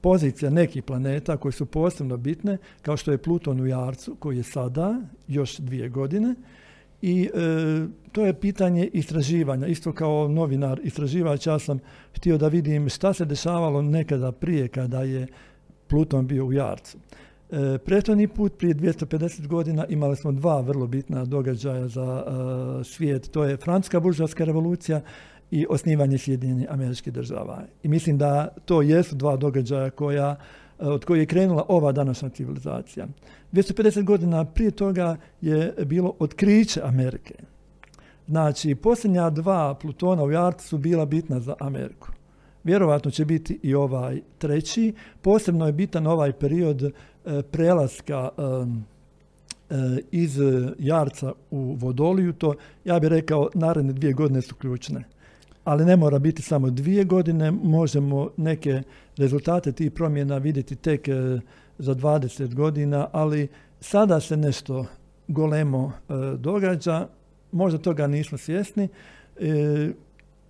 [0.00, 4.42] pozicija nekih planeta koji su posebno bitne, kao što je Pluton u Jarcu, koji je
[4.42, 6.34] sada još dvije godine,
[7.02, 7.30] i
[8.12, 9.66] to je pitanje istraživanja.
[9.66, 11.78] Isto kao novinar, istraživač, ja sam
[12.16, 15.26] htio da vidim šta se dešavalo nekada prije kada je
[15.88, 16.98] Pluton bio u Jarcu.
[17.50, 23.30] E, prethodni put, prije 250 godina, imali smo dva vrlo bitna događaja za e, svijet.
[23.30, 25.00] To je Francuska buržovska revolucija
[25.50, 27.62] i osnivanje Sjedinjenih američkih država.
[27.82, 30.36] I mislim da to jesu dva događaja koja, e,
[30.78, 33.06] od kojih je krenula ova današnja civilizacija.
[33.52, 37.34] 250 godina prije toga je bilo otkriće Amerike.
[38.28, 42.08] Znači, posljednja dva Plutona u Jartu su bila bitna za Ameriku.
[42.64, 44.94] Vjerovatno će biti i ovaj treći.
[45.22, 46.92] Posebno je bitan ovaj period e,
[47.42, 49.72] prelaska e,
[50.10, 50.38] iz
[50.78, 52.32] Jarca u Vodoliju.
[52.32, 55.04] To, ja bih rekao, naredne dvije godine su ključne.
[55.64, 58.82] Ali ne mora biti samo dvije godine, možemo neke
[59.18, 61.40] rezultate tih promjena vidjeti tek e,
[61.78, 63.48] za 20 godina, ali
[63.80, 64.86] sada se nešto
[65.28, 65.92] golemo
[66.38, 67.08] događa,
[67.52, 68.88] možda toga nismo svjesni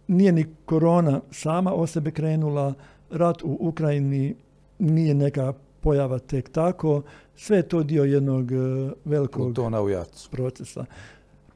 [0.08, 2.74] nije ni korona sama o sebe krenula,
[3.10, 4.34] rat u Ukrajini
[4.78, 7.02] nije neka pojava tek tako,
[7.36, 8.56] sve je to dio jednog e,
[9.04, 10.30] velikog Plutona u Jarcu.
[10.30, 10.84] procesa.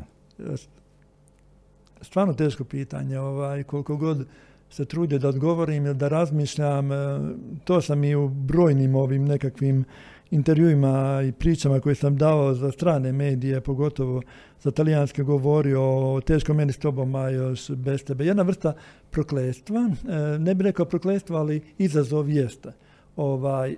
[2.00, 4.26] Stvarno teško pitanje, ovaj, koliko god
[4.70, 7.18] se trudio da odgovorim ili da razmišljam, e,
[7.64, 9.84] to sam i u brojnim ovim nekakvim
[10.30, 14.22] intervjuima i pričama koje sam dao za strane medije, pogotovo
[14.60, 18.24] za talijanske govorio o teško meni s tobom, a još bez tebe.
[18.24, 18.74] Jedna vrsta
[19.10, 22.72] proklestva, e, ne bih rekao proklestva, ali izazov jeste.
[23.16, 23.76] Ovaj, e,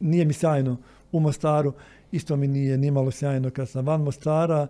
[0.00, 0.76] nije mi sjajno
[1.12, 1.72] u Mostaru,
[2.12, 4.66] isto mi nije nimalo sjajno kad sam van Mostara,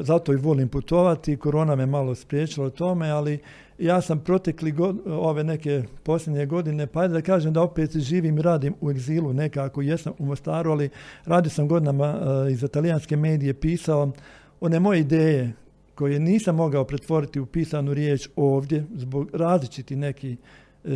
[0.00, 3.38] zato i volim putovati, korona me malo spriječila o tome, ali
[3.78, 4.74] ja sam protekli
[5.06, 9.82] ove neke posljednje godine, pa da kažem da opet živim i radim u egzilu nekako,
[9.82, 10.90] jesam u Mostaru, ali
[11.24, 14.12] radio sam godinama uh, iz italijanske medije, pisao
[14.60, 15.52] one moje ideje
[15.94, 20.38] koje nisam mogao pretvoriti u pisanu riječ ovdje zbog različitih nekih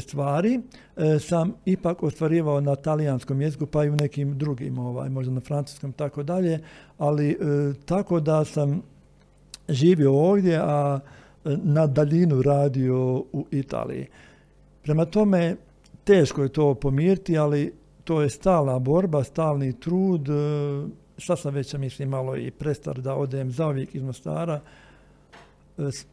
[0.00, 0.60] stvari,
[0.96, 5.40] e, sam ipak ostvarivao na talijanskom jeziku, pa i u nekim drugim, ovaj, možda na
[5.40, 6.60] francuskom, tako dalje,
[6.98, 7.38] ali
[7.84, 8.82] tako da sam
[9.68, 11.00] živio ovdje, a
[11.44, 14.06] na daljinu radio u Italiji.
[14.82, 15.56] Prema tome,
[16.04, 20.28] teško je to pomiriti, ali to je stalna borba, stalni trud.
[21.18, 24.60] Sad sam već, mislim, malo i prestar da odem zauvijek iz Mostara.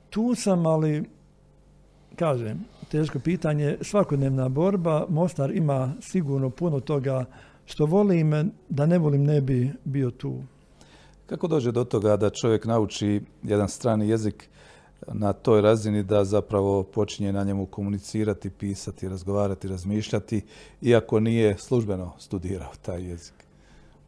[0.09, 1.03] Tu sam, ali
[2.15, 5.05] kažem, teško pitanje, svakodnevna borba.
[5.09, 7.25] Mostar ima sigurno puno toga
[7.65, 10.35] što volim, da ne volim ne bi bio tu.
[11.25, 14.49] Kako dođe do toga da čovjek nauči jedan strani jezik
[15.07, 20.41] na toj razini da zapravo počinje na njemu komunicirati, pisati, razgovarati, razmišljati,
[20.81, 23.33] iako nije službeno studirao taj jezik?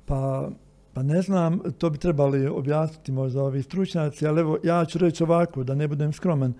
[0.05, 0.49] Pa,
[0.93, 5.23] pa ne znam, to bi trebali objasniti možda ovi stručnjaci, ali evo ja ću reći
[5.23, 6.53] ovako, da ne budem skroman.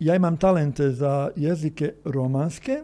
[0.00, 2.82] Ja imam talente za jezike romanske,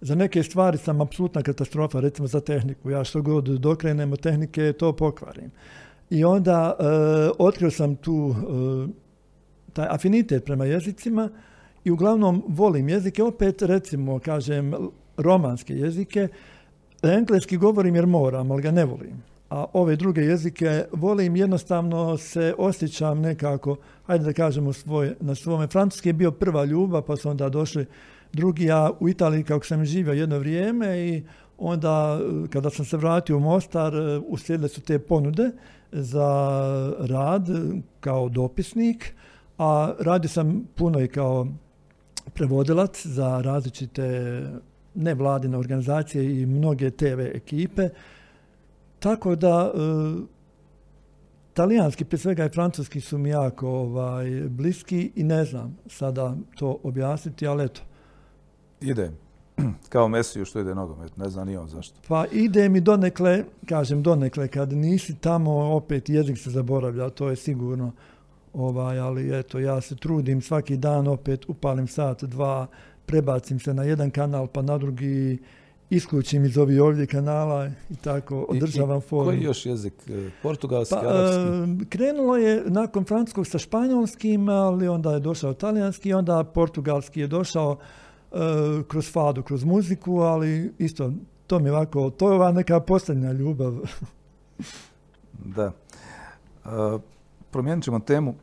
[0.00, 2.90] za neke stvari sam apsolutna katastrofa, recimo za tehniku.
[2.90, 5.50] Ja što god dokrenem od tehnike, to pokvarim.
[6.10, 6.84] I onda e,
[7.38, 9.10] otkrio sam tu e,
[9.72, 11.28] taj afinitet prema jezicima
[11.84, 14.74] i uglavnom volim jezike, opet recimo kažem
[15.16, 16.28] romanske jezike,
[17.02, 19.29] engleski govorim jer moram, ali ga ne volim.
[19.50, 23.76] A ove druge jezike volim, jednostavno se osjećam nekako,
[24.06, 25.66] hajde da kažemo svoj, na svome.
[25.66, 27.86] Francuski je bio prva ljubav, pa su onda došli
[28.32, 28.64] drugi.
[28.64, 31.22] Ja u Italiji kako sam živio jedno vrijeme i
[31.58, 32.20] onda
[32.50, 33.92] kada sam se vratio u Mostar
[34.28, 35.50] uslijedile su te ponude
[35.92, 36.50] za
[36.98, 37.48] rad
[38.00, 39.14] kao dopisnik,
[39.58, 41.46] a radio sam puno i kao
[42.34, 44.42] prevodilac za različite
[44.94, 47.88] nevladine organizacije i mnoge TV ekipe.
[49.00, 49.80] Tako da e,
[51.54, 56.78] talijanski, prije svega i francuski su mi jako ovaj, bliski i ne znam sada to
[56.82, 57.80] objasniti, ali eto.
[58.80, 59.10] Ide.
[59.88, 62.00] Kao Mesiju što ide nogomet, ne znam ni on zašto.
[62.08, 67.36] Pa ide mi donekle, kažem donekle, kad nisi tamo opet jezik se zaboravlja, to je
[67.36, 67.92] sigurno.
[68.52, 72.66] Ovaj, ali eto, ja se trudim svaki dan opet upalim sat, dva,
[73.06, 75.38] prebacim se na jedan kanal pa na drugi,
[75.90, 79.30] isključim iz ovih ovdje kanala i tako održavam formu.
[79.30, 79.94] Koji još jezik?
[80.08, 81.82] E, portugalski, pa, arapski?
[81.82, 87.26] E, krenulo je nakon francuskog sa španjolskim, ali onda je došao talijanski, onda portugalski je
[87.26, 87.78] došao
[88.32, 88.36] e,
[88.88, 91.12] kroz fadu, kroz muziku, ali isto,
[91.46, 93.74] to mi je ovako, to je ova neka posljednja ljubav.
[95.56, 95.72] da.
[97.50, 98.34] promijenit ćemo temu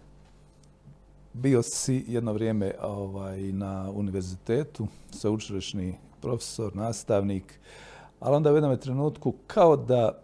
[1.33, 7.59] bio si jedno vrijeme ovaj, na univerzitetu, sveučilišni profesor, nastavnik,
[8.19, 10.21] ali onda u jednom trenutku kao da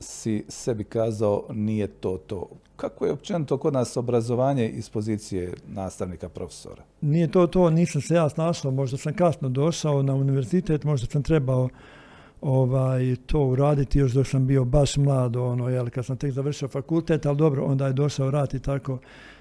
[0.00, 2.48] si sebi kazao nije to to.
[2.76, 6.82] Kako je općenito kod nas obrazovanje iz pozicije nastavnika profesora?
[7.00, 11.22] Nije to to, nisam se ja snašao, možda sam kasno došao na univerzitet, možda sam
[11.22, 11.68] trebao
[12.40, 16.68] ovaj, to uraditi još dok sam bio baš mlad, ono, jel, kad sam tek završio
[16.68, 18.98] fakultet, ali dobro, onda je došao rat i tako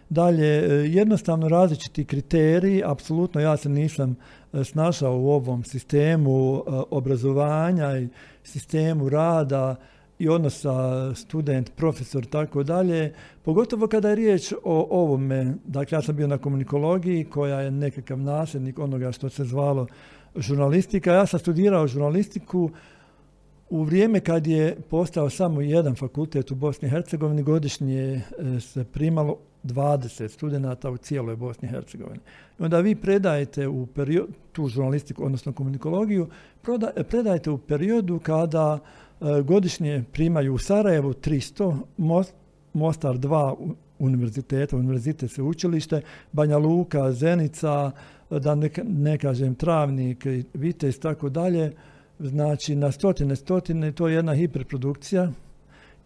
[0.10, 4.16] Dalje, e, jednostavno različiti kriteriji, apsolutno ja se nisam
[4.53, 8.07] e, snašao u ovom sistemu e, obrazovanja i
[8.43, 9.76] sistemu rada
[10.20, 13.14] i odnosa student, profesor, tako dalje.
[13.43, 18.20] Pogotovo kada je riječ o ovome, dakle ja sam bio na komunikologiji koja je nekakav
[18.20, 19.88] nasljednik onoga što se zvalo
[20.36, 21.14] žurnalistika.
[21.14, 22.70] Ja sam studirao žurnalistiku
[23.70, 28.22] u vrijeme kad je postao samo jedan fakultet u Bosni i Hercegovini, godišnje
[28.60, 32.20] se primalo 20 studenata u cijeloj Bosni i Hercegovini.
[32.60, 36.28] Onda vi predajete u periodu, tu žurnalistiku, odnosno komunikologiju,
[37.10, 41.76] predajete u periodu kada e, godišnje primaju u Sarajevu 300,
[42.74, 46.01] Mostar 2 univerziteta, univerzitet sveučilište,
[46.32, 47.91] Banja Luka, Zenica,
[48.30, 51.72] da ne, ne kažem Travnik, Vitez, tako dalje.
[52.20, 55.32] Znači na stotine, stotine, to je jedna hiperprodukcija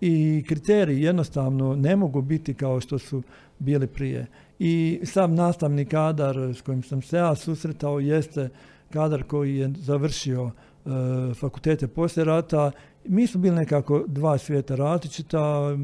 [0.05, 3.23] i kriteriji jednostavno ne mogu biti kao što su
[3.59, 4.25] bili prije.
[4.59, 8.49] I sam nastavni kadar s kojim sam se ja susretao jeste
[8.89, 10.89] kadar koji je završio e,
[11.33, 12.71] fakultete poslije rata.
[13.05, 15.77] Mi smo bili nekako dva svijeta različita,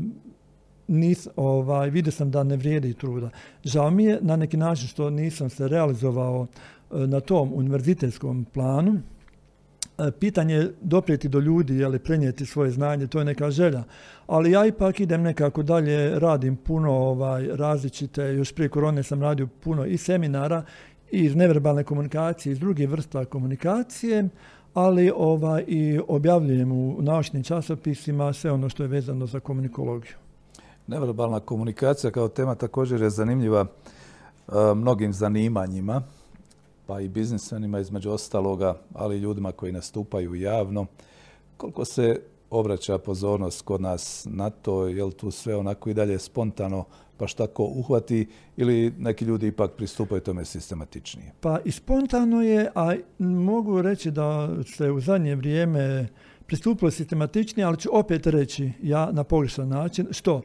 [0.88, 3.30] nis, ovaj, vidio sam da ne vrijedi truda.
[3.64, 6.48] Žao mi je na neki način što nisam se realizovao
[6.92, 9.00] e, na tom univerzitetskom planu,
[10.20, 13.84] pitanje je doprijeti do ljudi, je prenijeti svoje znanje, to je neka želja.
[14.28, 19.48] Ali ja ipak idem nekako dalje, radim puno ovaj, različite, još prije korone sam radio
[19.64, 20.64] puno i seminara,
[21.12, 24.30] i iz neverbalne komunikacije, iz drugih vrsta komunikacije,
[24.74, 30.14] ali ovaj, i objavljujem u naučnim časopisima sve ono što je vezano za komunikologiju.
[30.88, 36.02] Neverbalna komunikacija kao tema također je zanimljiva e, mnogim zanimanjima
[36.90, 40.86] pa i biznismenima između ostaloga, ali i ljudima koji nastupaju javno.
[41.58, 46.20] Koliko se obraća pozornost kod nas na to, je li tu sve onako i dalje
[46.20, 46.86] spontano,
[47.18, 48.28] pa šta ko uhvati
[48.58, 51.32] ili neki ljudi ipak pristupaju tome sistematičnije?
[51.40, 56.08] Pa i spontano je, a mogu reći da se u zadnje vrijeme
[56.46, 60.08] pristupilo sistematičnije, ali ću opet reći ja na pogrešan način.
[60.12, 60.42] Što?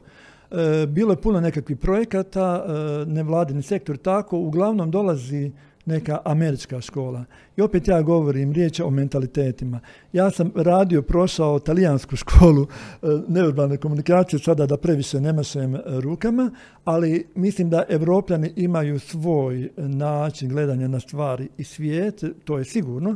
[0.51, 5.51] E, bilo je puno nekakvih projekata, e, nevladini sektor tako, uglavnom dolazi
[5.85, 7.25] neka američka škola.
[7.57, 9.79] I opet ja govorim, riječ o mentalitetima.
[10.13, 16.51] Ja sam radio, prošao talijansku školu e, neurbalne komunikacije, sada da previše ne mašem rukama,
[16.83, 23.15] ali mislim da evropljani imaju svoj način gledanja na stvari i svijet, to je sigurno.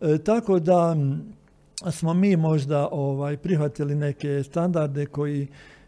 [0.00, 0.96] E, tako da
[1.90, 5.42] smo mi možda ovaj prihvatili neke standarde koji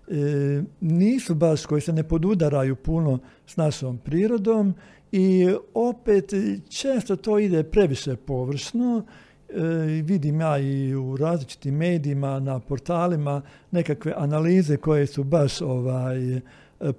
[0.09, 4.75] e, nisu baš, koji se ne podudaraju puno s našom prirodom
[5.13, 6.33] i opet
[6.69, 9.05] često to ide previše površno.
[9.49, 9.63] E,
[10.05, 16.41] vidim ja i u različitim medijima, na portalima nekakve analize koje su baš ovaj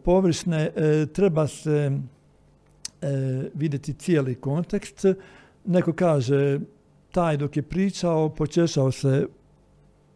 [0.04, 0.72] površne.
[0.76, 1.92] E, treba se
[3.02, 5.06] e, vidjeti cijeli kontekst.
[5.66, 6.60] Neko kaže
[7.12, 9.28] taj dok je pričao, počešao se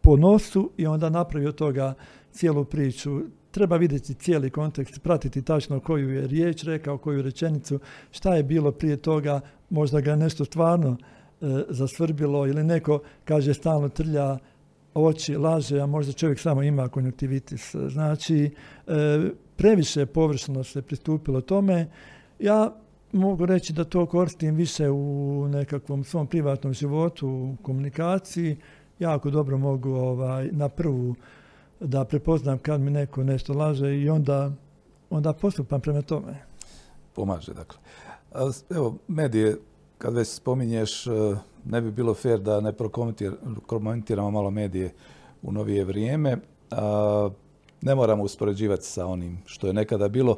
[0.00, 1.94] po nosu i onda napravio toga
[2.32, 3.20] cijelu priču.
[3.54, 7.78] Treba vidjeti cijeli kontekst, pratiti tačno koju je riječ rekao, koju rečenicu,
[8.10, 9.40] šta je bilo prije toga,
[9.70, 14.38] možda ga nešto stvarno e, zasvrbilo ili neko kaže stalno trlja
[14.94, 17.74] oči, laže, a možda čovjek samo ima konjuktivitis.
[17.88, 18.50] Znači,
[18.86, 21.86] e, previše površno se pristupilo tome.
[22.38, 22.74] Ja
[23.12, 28.56] mogu reći da to koristim više u nekakvom svom privatnom životu, u komunikaciji.
[28.98, 31.14] Jako dobro mogu ovaj, na prvu
[31.86, 34.52] da prepoznam kad mi neko nešto laže i onda,
[35.10, 36.36] onda postupam prema tome.
[37.14, 37.78] Pomaže, dakle.
[38.70, 39.56] Evo, medije,
[39.98, 41.10] kad već spominješ, e,
[41.64, 44.94] ne bi bilo fair da ne prokomentiramo malo medije
[45.42, 46.36] u novije vrijeme.
[47.82, 50.36] Ne moramo uspoređivati sa onim što je nekada bilo,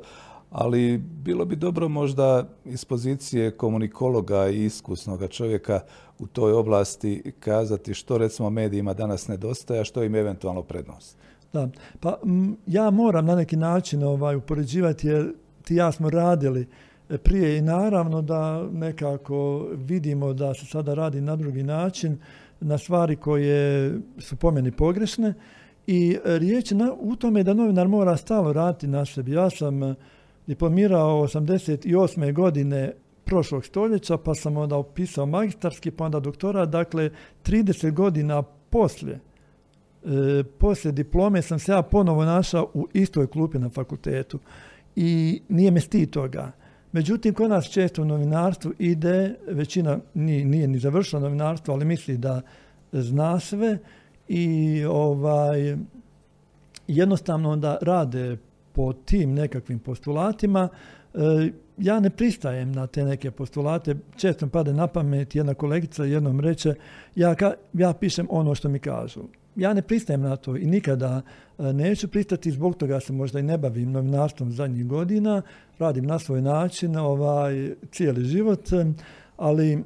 [0.51, 5.81] ali bilo bi dobro možda iz pozicije komunikologa i iskusnog čovjeka
[6.19, 11.17] u toj oblasti kazati što recimo medijima danas nedostaje, a što im eventualno prednost.
[11.53, 11.69] Da,
[12.01, 12.19] pa
[12.67, 15.33] ja moram na neki način ovaj, upoređivati jer
[15.63, 16.67] ti ja smo radili
[17.11, 22.19] e, prije i naravno da nekako vidimo da se sada radi na drugi način,
[22.61, 25.35] na stvari koje su po meni pogrešne
[25.87, 29.33] i riječ na, u tome da novinar mora stalo raditi na sebi.
[29.33, 29.95] Ja sam
[30.47, 32.33] diplomirao 88.
[32.33, 32.93] godine
[33.25, 37.11] prošlog stoljeća, pa sam onda upisao magistarski, pa onda doktora, dakle
[37.45, 39.21] 30 godina poslije
[40.07, 44.39] E, poslije diplome sam se ja ponovo našao u istoj klupi na fakultetu
[44.97, 46.53] i nije me sti toga.
[46.93, 52.19] Međutim, kod nas često u novinarstvu ide, većina nije, nije ni završila novinarstvo, ali misli
[52.19, 52.41] da
[52.93, 53.79] zna sve
[54.29, 55.77] i ovaj,
[56.89, 58.37] jednostavno onda rade
[58.73, 60.69] po tim nekakvim postulatima.
[61.15, 61.19] E,
[61.79, 63.97] ja ne pristajem na te neke postulate.
[64.17, 66.75] Često mi pade na pamet jedna kolegica jednom reče
[67.15, 67.35] ja,
[67.73, 69.21] ja pišem ono što mi kažu
[69.57, 71.23] ja ne pristajem na to i nikada
[71.59, 75.43] e, neću pristati, zbog toga se možda i ne bavim novinarstvom zadnjih godina,
[75.79, 78.87] radim na svoj način ovaj, cijeli život, e,
[79.37, 79.85] ali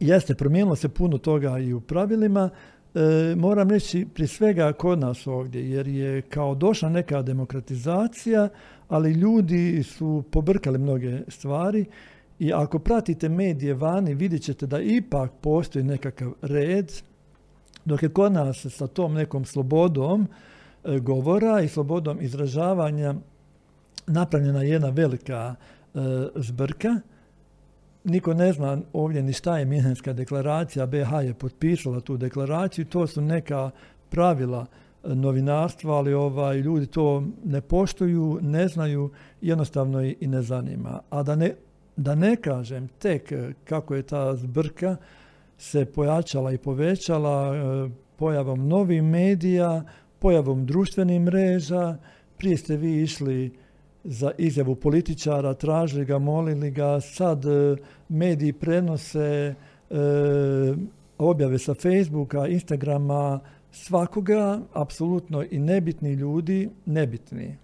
[0.00, 2.50] jeste, promijenilo se puno toga i u pravilima.
[2.94, 8.48] E, moram reći prije svega kod nas ovdje, jer je kao došla neka demokratizacija,
[8.88, 11.84] ali ljudi su pobrkali mnoge stvari
[12.38, 16.92] i ako pratite medije vani, vidjet ćete da ipak postoji nekakav red,
[17.88, 20.26] dok je kod nas sa tom nekom slobodom
[20.84, 23.14] e, govora i slobodom izražavanja
[24.06, 26.00] napravljena jedna velika e,
[26.34, 27.00] zbrka.
[28.04, 33.06] Niko ne zna ovdje ni šta je Minhenska deklaracija, BH je potpisala tu deklaraciju, to
[33.06, 33.70] su neka
[34.10, 39.10] pravila e, novinarstva, ali ovaj, ljudi to ne poštuju, ne znaju,
[39.40, 41.00] jednostavno i ne zanima.
[41.10, 41.54] A da ne,
[41.96, 43.32] da ne kažem tek
[43.64, 44.96] kako je ta zbrka
[45.58, 49.84] se pojačala i povećala e, pojavom novih medija,
[50.18, 51.96] pojavom društvenih mreža.
[52.38, 53.52] Prije ste vi išli
[54.04, 57.76] za izjavu političara, tražili ga, molili ga, sad e,
[58.08, 59.54] mediji prenose e,
[61.18, 63.40] objave sa Facebooka, Instagrama,
[63.70, 67.56] svakoga, apsolutno i nebitni ljudi, nebitni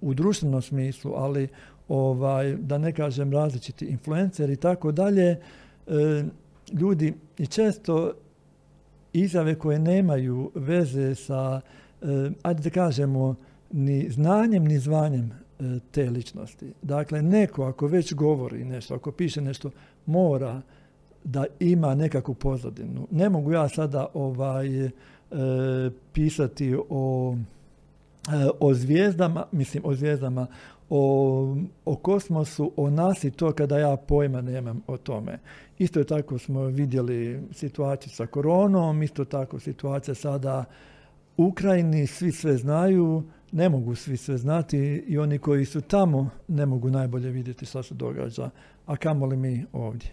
[0.00, 1.48] u društvenom smislu, ali
[1.88, 5.36] ovaj, da ne kažem različiti influenceri i tako dalje,
[6.72, 8.12] ljudi i često
[9.12, 11.60] izjave koje nemaju veze sa,
[12.02, 13.34] eh, ajde da kažemo,
[13.72, 16.72] ni znanjem ni zvanjem eh, te ličnosti.
[16.82, 19.70] Dakle, neko ako već govori nešto, ako piše nešto,
[20.06, 20.62] mora
[21.24, 23.06] da ima nekakvu pozadinu.
[23.10, 24.90] Ne mogu ja sada ovaj, eh,
[26.12, 27.36] pisati o,
[28.60, 30.46] o zvijezdama, mislim o zvijezdama,
[30.90, 35.38] o, o kosmosu, o nas i to kada ja pojma nemam o tome.
[35.82, 40.64] Isto je tako smo vidjeli situaciju sa koronom, isto tako situacija sada
[41.36, 43.22] u Ukrajini, svi sve znaju,
[43.52, 47.82] ne mogu svi sve znati i oni koji su tamo ne mogu najbolje vidjeti što
[47.82, 48.50] se događa,
[48.86, 50.10] a kamoli mi ovdje.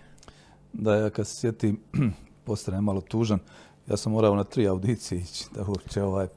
[0.74, 1.80] Da, ja kad se sjetim,
[2.46, 3.40] postanem malo tužan,
[3.88, 6.28] ja sam morao na tri audicije ići da uopće ovaj,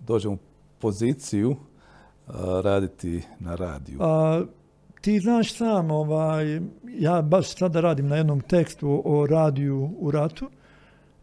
[0.00, 0.38] dođem u
[0.78, 1.56] poziciju
[2.62, 3.98] raditi na radiju.
[4.00, 4.44] A,
[5.06, 6.60] ti znaš sam, ovaj,
[6.98, 10.50] ja baš sada radim na jednom tekstu o radiju u ratu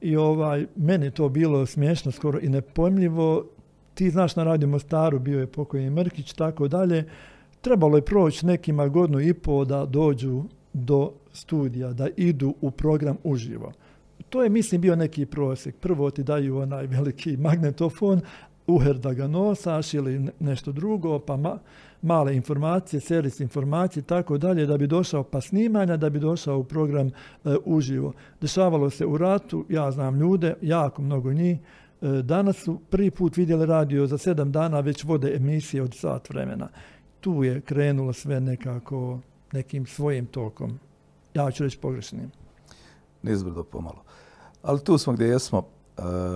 [0.02, 3.46] i ovaj, meni to bilo smiješno, skoro i nepojmljivo.
[3.94, 7.06] Ti znaš na radiju Mostaru, bio je pokojni Mrkić, tako dalje.
[7.62, 13.18] Trebalo je proći nekima godinu i pol da dođu do studija, da idu u program
[13.24, 13.72] uživo.
[14.30, 15.76] To je, mislim, bio neki prosjek.
[15.76, 18.22] Prvo ti daju onaj veliki magnetofon,
[18.68, 21.60] uher da ga nosaš ili nešto drugo, pa ma,
[22.02, 26.64] male informacije, servis informacije, tako dalje, da bi došao pa snimanja, da bi došao u
[26.64, 27.12] program e,
[27.66, 28.14] uživo.
[28.42, 31.58] Dešavalo se u ratu, ja znam ljude, jako mnogo njih,
[32.02, 36.30] e, Danas su prvi put vidjeli radio za sedam dana, već vode emisije od sat
[36.30, 36.70] vremena.
[37.20, 39.20] Tu je krenulo sve nekako
[39.52, 40.80] nekim svojim tokom.
[41.34, 42.32] Ja ću reći pogrešnim.
[43.24, 44.04] Nizbrdo pomalo.
[44.62, 45.64] Ali tu smo gdje jesmo.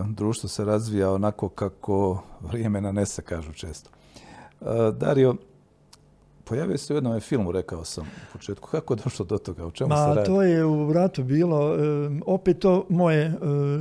[0.08, 3.90] Društvo se razvija onako kako vrijeme nanese, kažu često.
[4.94, 5.36] Dario,
[6.44, 8.70] Pojavio se u jednom filmu, rekao sam u početku.
[8.70, 9.66] Kako je došlo do toga?
[9.66, 10.26] U čemu Ma, se radi?
[10.26, 11.78] To je u ratu bilo.
[12.26, 13.34] opet to moje,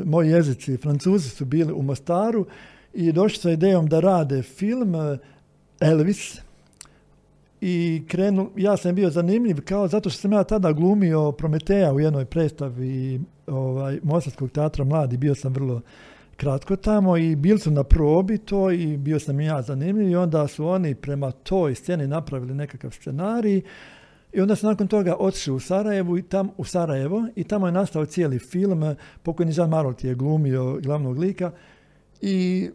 [0.05, 2.47] moji jezici, francuzi su bili u Mostaru
[2.93, 4.95] i došli sa idejom da rade film
[5.81, 6.41] Elvis.
[7.69, 12.01] I krenu, ja sam bio zanimljiv kao zato što sam ja tada glumio Prometeja u
[12.01, 15.17] jednoj predstavi ovaj, Mostarskog teatra Mladi.
[15.17, 15.81] Bio sam vrlo
[16.37, 20.17] kratko tamo i bili su na probi to i bio sam i ja zanimljiv i
[20.17, 23.63] onda su oni prema toj sceni napravili nekakav scenarij
[24.33, 27.73] i onda su nakon toga otišli u Sarajevu i tam, u Sarajevo i tamo je
[27.73, 28.95] nastao cijeli film.
[29.23, 31.51] Pokojni Jean Marot je glumio glavnog lika
[32.21, 32.71] i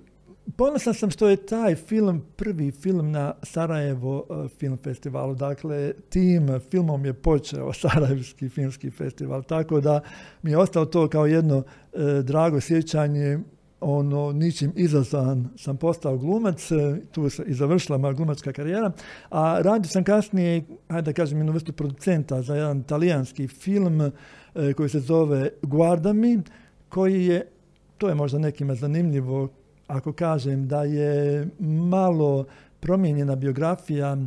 [0.56, 5.36] ponosan sam što je taj film prvi film na Sarajevo e, film festivalu.
[5.36, 9.44] Dakle, tim filmom je počeo Sarajevski filmski festival.
[9.44, 10.02] Tako da
[10.42, 11.64] mi je ostalo to kao jedno
[11.94, 13.40] e, drago sjećanje
[13.80, 18.92] ono, ničim izazvan sam postao glumac, e, tu se i završila moja glumačka karijera,
[19.30, 24.12] a radio sam kasnije, hajde da kažem, jednu vrstu producenta za jedan talijanski film
[24.76, 26.40] koji se zove Guardami,
[26.90, 27.48] koji je,
[27.98, 29.50] to je možda nekima zanimljivo,
[29.92, 32.46] ako kažem da je malo
[32.80, 34.18] promijenjena biografija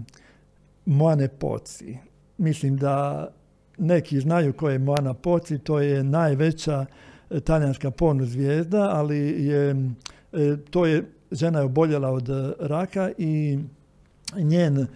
[0.86, 1.98] Moane Poci.
[2.38, 3.28] Mislim da
[3.78, 6.86] neki znaju ko je Moana Poci, to je najveća
[7.44, 9.70] talijanska porno zvijezda, ali je,
[10.32, 12.28] e, to je, žena je oboljela od
[12.60, 13.58] raka i
[14.36, 14.86] njen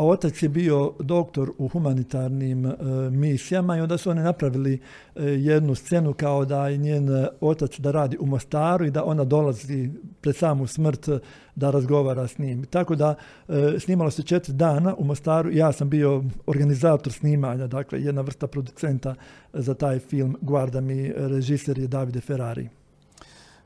[0.00, 2.74] a otac je bio doktor u humanitarnim e,
[3.10, 4.80] misijama i onda su oni napravili
[5.14, 9.24] e, jednu scenu kao da je njen otac da radi u Mostaru i da ona
[9.24, 9.90] dolazi
[10.20, 11.08] pred samu smrt
[11.54, 12.64] da razgovara s njim.
[12.64, 13.14] Tako da
[13.48, 15.50] e, snimalo se četiri dana u Mostaru.
[15.52, 19.14] Ja sam bio organizator snimanja, dakle jedna vrsta producenta
[19.52, 20.36] za taj film.
[20.40, 22.68] Guarda mi, režiser je Davide Ferrari.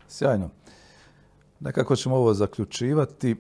[0.09, 0.51] Sjajno.
[1.61, 3.37] Nekako ćemo ovo zaključivati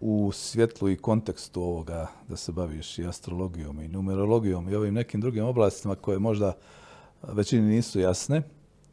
[0.00, 5.20] u svjetlu i kontekstu ovoga da se baviš i astrologijom i numerologijom i ovim nekim
[5.20, 6.52] drugim oblastima koje možda
[7.22, 8.42] većini nisu jasne,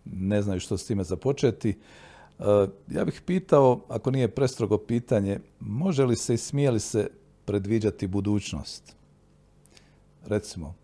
[0.06, 1.70] ne znaju što s time započeti.
[1.70, 2.44] E,
[2.92, 7.10] ja bih pitao, ako nije prestrogo pitanje, može li se i smije li se
[7.46, 8.96] predviđati budućnost?
[10.26, 10.76] Recimo,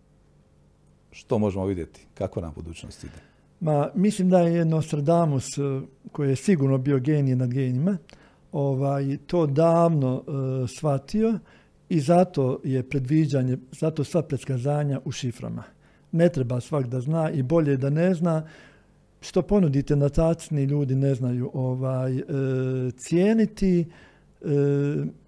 [1.12, 2.08] što možemo vidjeti?
[2.14, 3.22] Kako nam budućnost ide?
[3.60, 7.98] Ma, mislim da je Nostradamus, e, koji je sigurno bio genije nad genijima,
[8.52, 11.40] ovaj, to davno e, shvatio
[11.90, 15.64] i zato je predviđanje, zato sva predskazanja u šiframa.
[16.12, 18.48] Ne treba svak da zna i bolje da ne zna.
[19.22, 22.24] Što ponudite na tacni, ljudi ne znaju ovaj, e,
[22.98, 23.86] cijeniti.
[24.42, 24.46] E,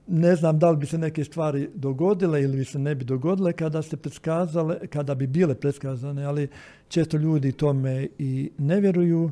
[0.07, 3.53] ne znam da li bi se neke stvari dogodile ili bi se ne bi dogodile
[3.53, 6.47] kada se predskazale, kada bi bile predskazane, ali
[6.88, 9.32] često ljudi tome i ne vjeruju.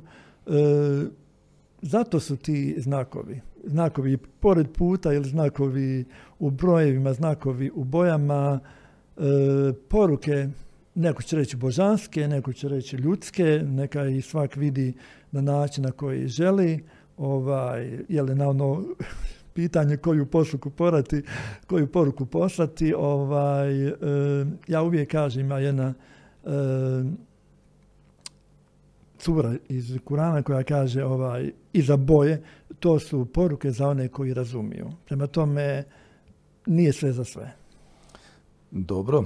[1.81, 6.05] zato su ti znakovi znakovi pored puta ili znakovi
[6.39, 8.59] u brojevima, znakovi u bojama,
[9.17, 9.21] e,
[9.89, 10.47] poruke,
[10.95, 14.93] neko će reći božanske, neko će reći ljudske, neka i svak vidi
[15.31, 16.83] na način na koji želi,
[17.17, 18.83] ovaj, je li na ono
[19.53, 21.21] pitanje koju posluku porati,
[21.67, 23.95] koju poruku poslati, ovaj, e,
[24.67, 25.93] ja uvijek kažem, ima jedna
[26.43, 26.49] e,
[29.21, 32.41] cura iz Kurana koja kaže ovaj, iza boje,
[32.81, 34.87] to su poruke za one koji razumiju.
[35.05, 35.83] Prema tome,
[36.65, 37.53] nije sve za sve.
[38.71, 39.23] Dobro.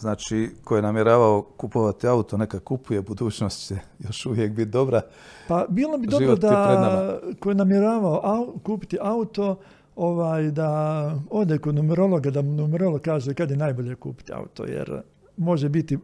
[0.00, 5.00] Znači, ko je namjeravao kupovati auto, neka kupuje, budućnost će još uvijek biti dobra.
[5.48, 9.58] Pa bilo bi dobro da ko je namjeravao kupiti auto,
[9.96, 15.02] ovaj, da ode kod numerologa, da mu numerolog kaže kad je najbolje kupiti auto, jer
[15.36, 15.98] može biti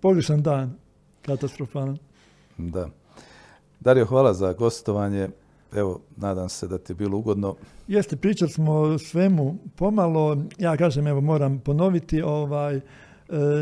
[0.00, 0.74] pogrešan dan,
[1.22, 1.98] katastrofalan.
[2.58, 2.88] Da.
[3.80, 5.28] Dario, hvala za gostovanje.
[5.76, 7.56] Evo, nadam se da ti je bilo ugodno.
[7.88, 10.36] Jeste, pričali smo svemu pomalo.
[10.58, 12.82] Ja kažem, evo, moram ponoviti, ovaj, e,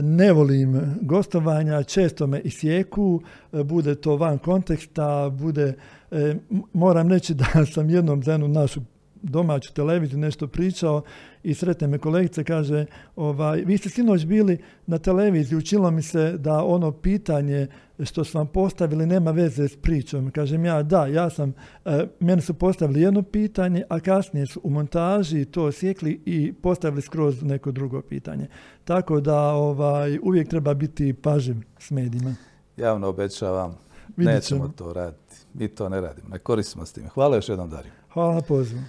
[0.02, 5.74] ne volim gostovanja, često me isjeku, e, bude to van konteksta, bude,
[6.10, 6.34] e,
[6.72, 8.80] moram reći da sam jednom za jednu našu
[9.22, 11.02] domaću televiziju nešto pričao
[11.42, 12.86] i sretne me kolegice, kaže,
[13.16, 17.66] ovaj, vi ste sinoć bili na televiziji, učilo mi se da ono pitanje
[18.04, 20.30] što su vam postavili nema veze s pričom.
[20.30, 24.70] Kažem ja, da, ja sam, e, meni su postavili jedno pitanje, a kasnije su u
[24.70, 28.46] montaži to sjekli i postavili skroz neko drugo pitanje.
[28.84, 32.34] Tako da ovaj, uvijek treba biti pažljiv s medijima.
[32.76, 33.78] Javno obećavam,
[34.16, 35.36] Vidit nećemo to raditi.
[35.54, 37.08] Mi to ne radimo, ne koristimo s tim.
[37.08, 37.92] Hvala još jednom, Dario.
[38.12, 38.82] Hvala na.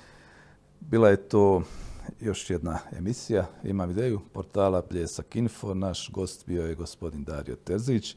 [0.79, 1.63] Bila je to
[2.19, 5.73] još jedna emisija, imam ideju, portala Pljesak Info.
[5.73, 8.15] Naš gost bio je gospodin Dario Terzić.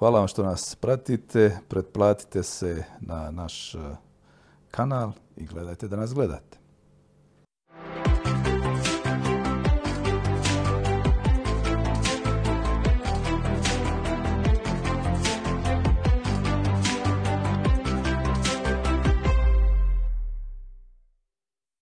[0.00, 3.78] Hvala vam što nas pratite, pretplatite se na naš eh,
[4.70, 6.58] kanal i gledajte da nas gledate.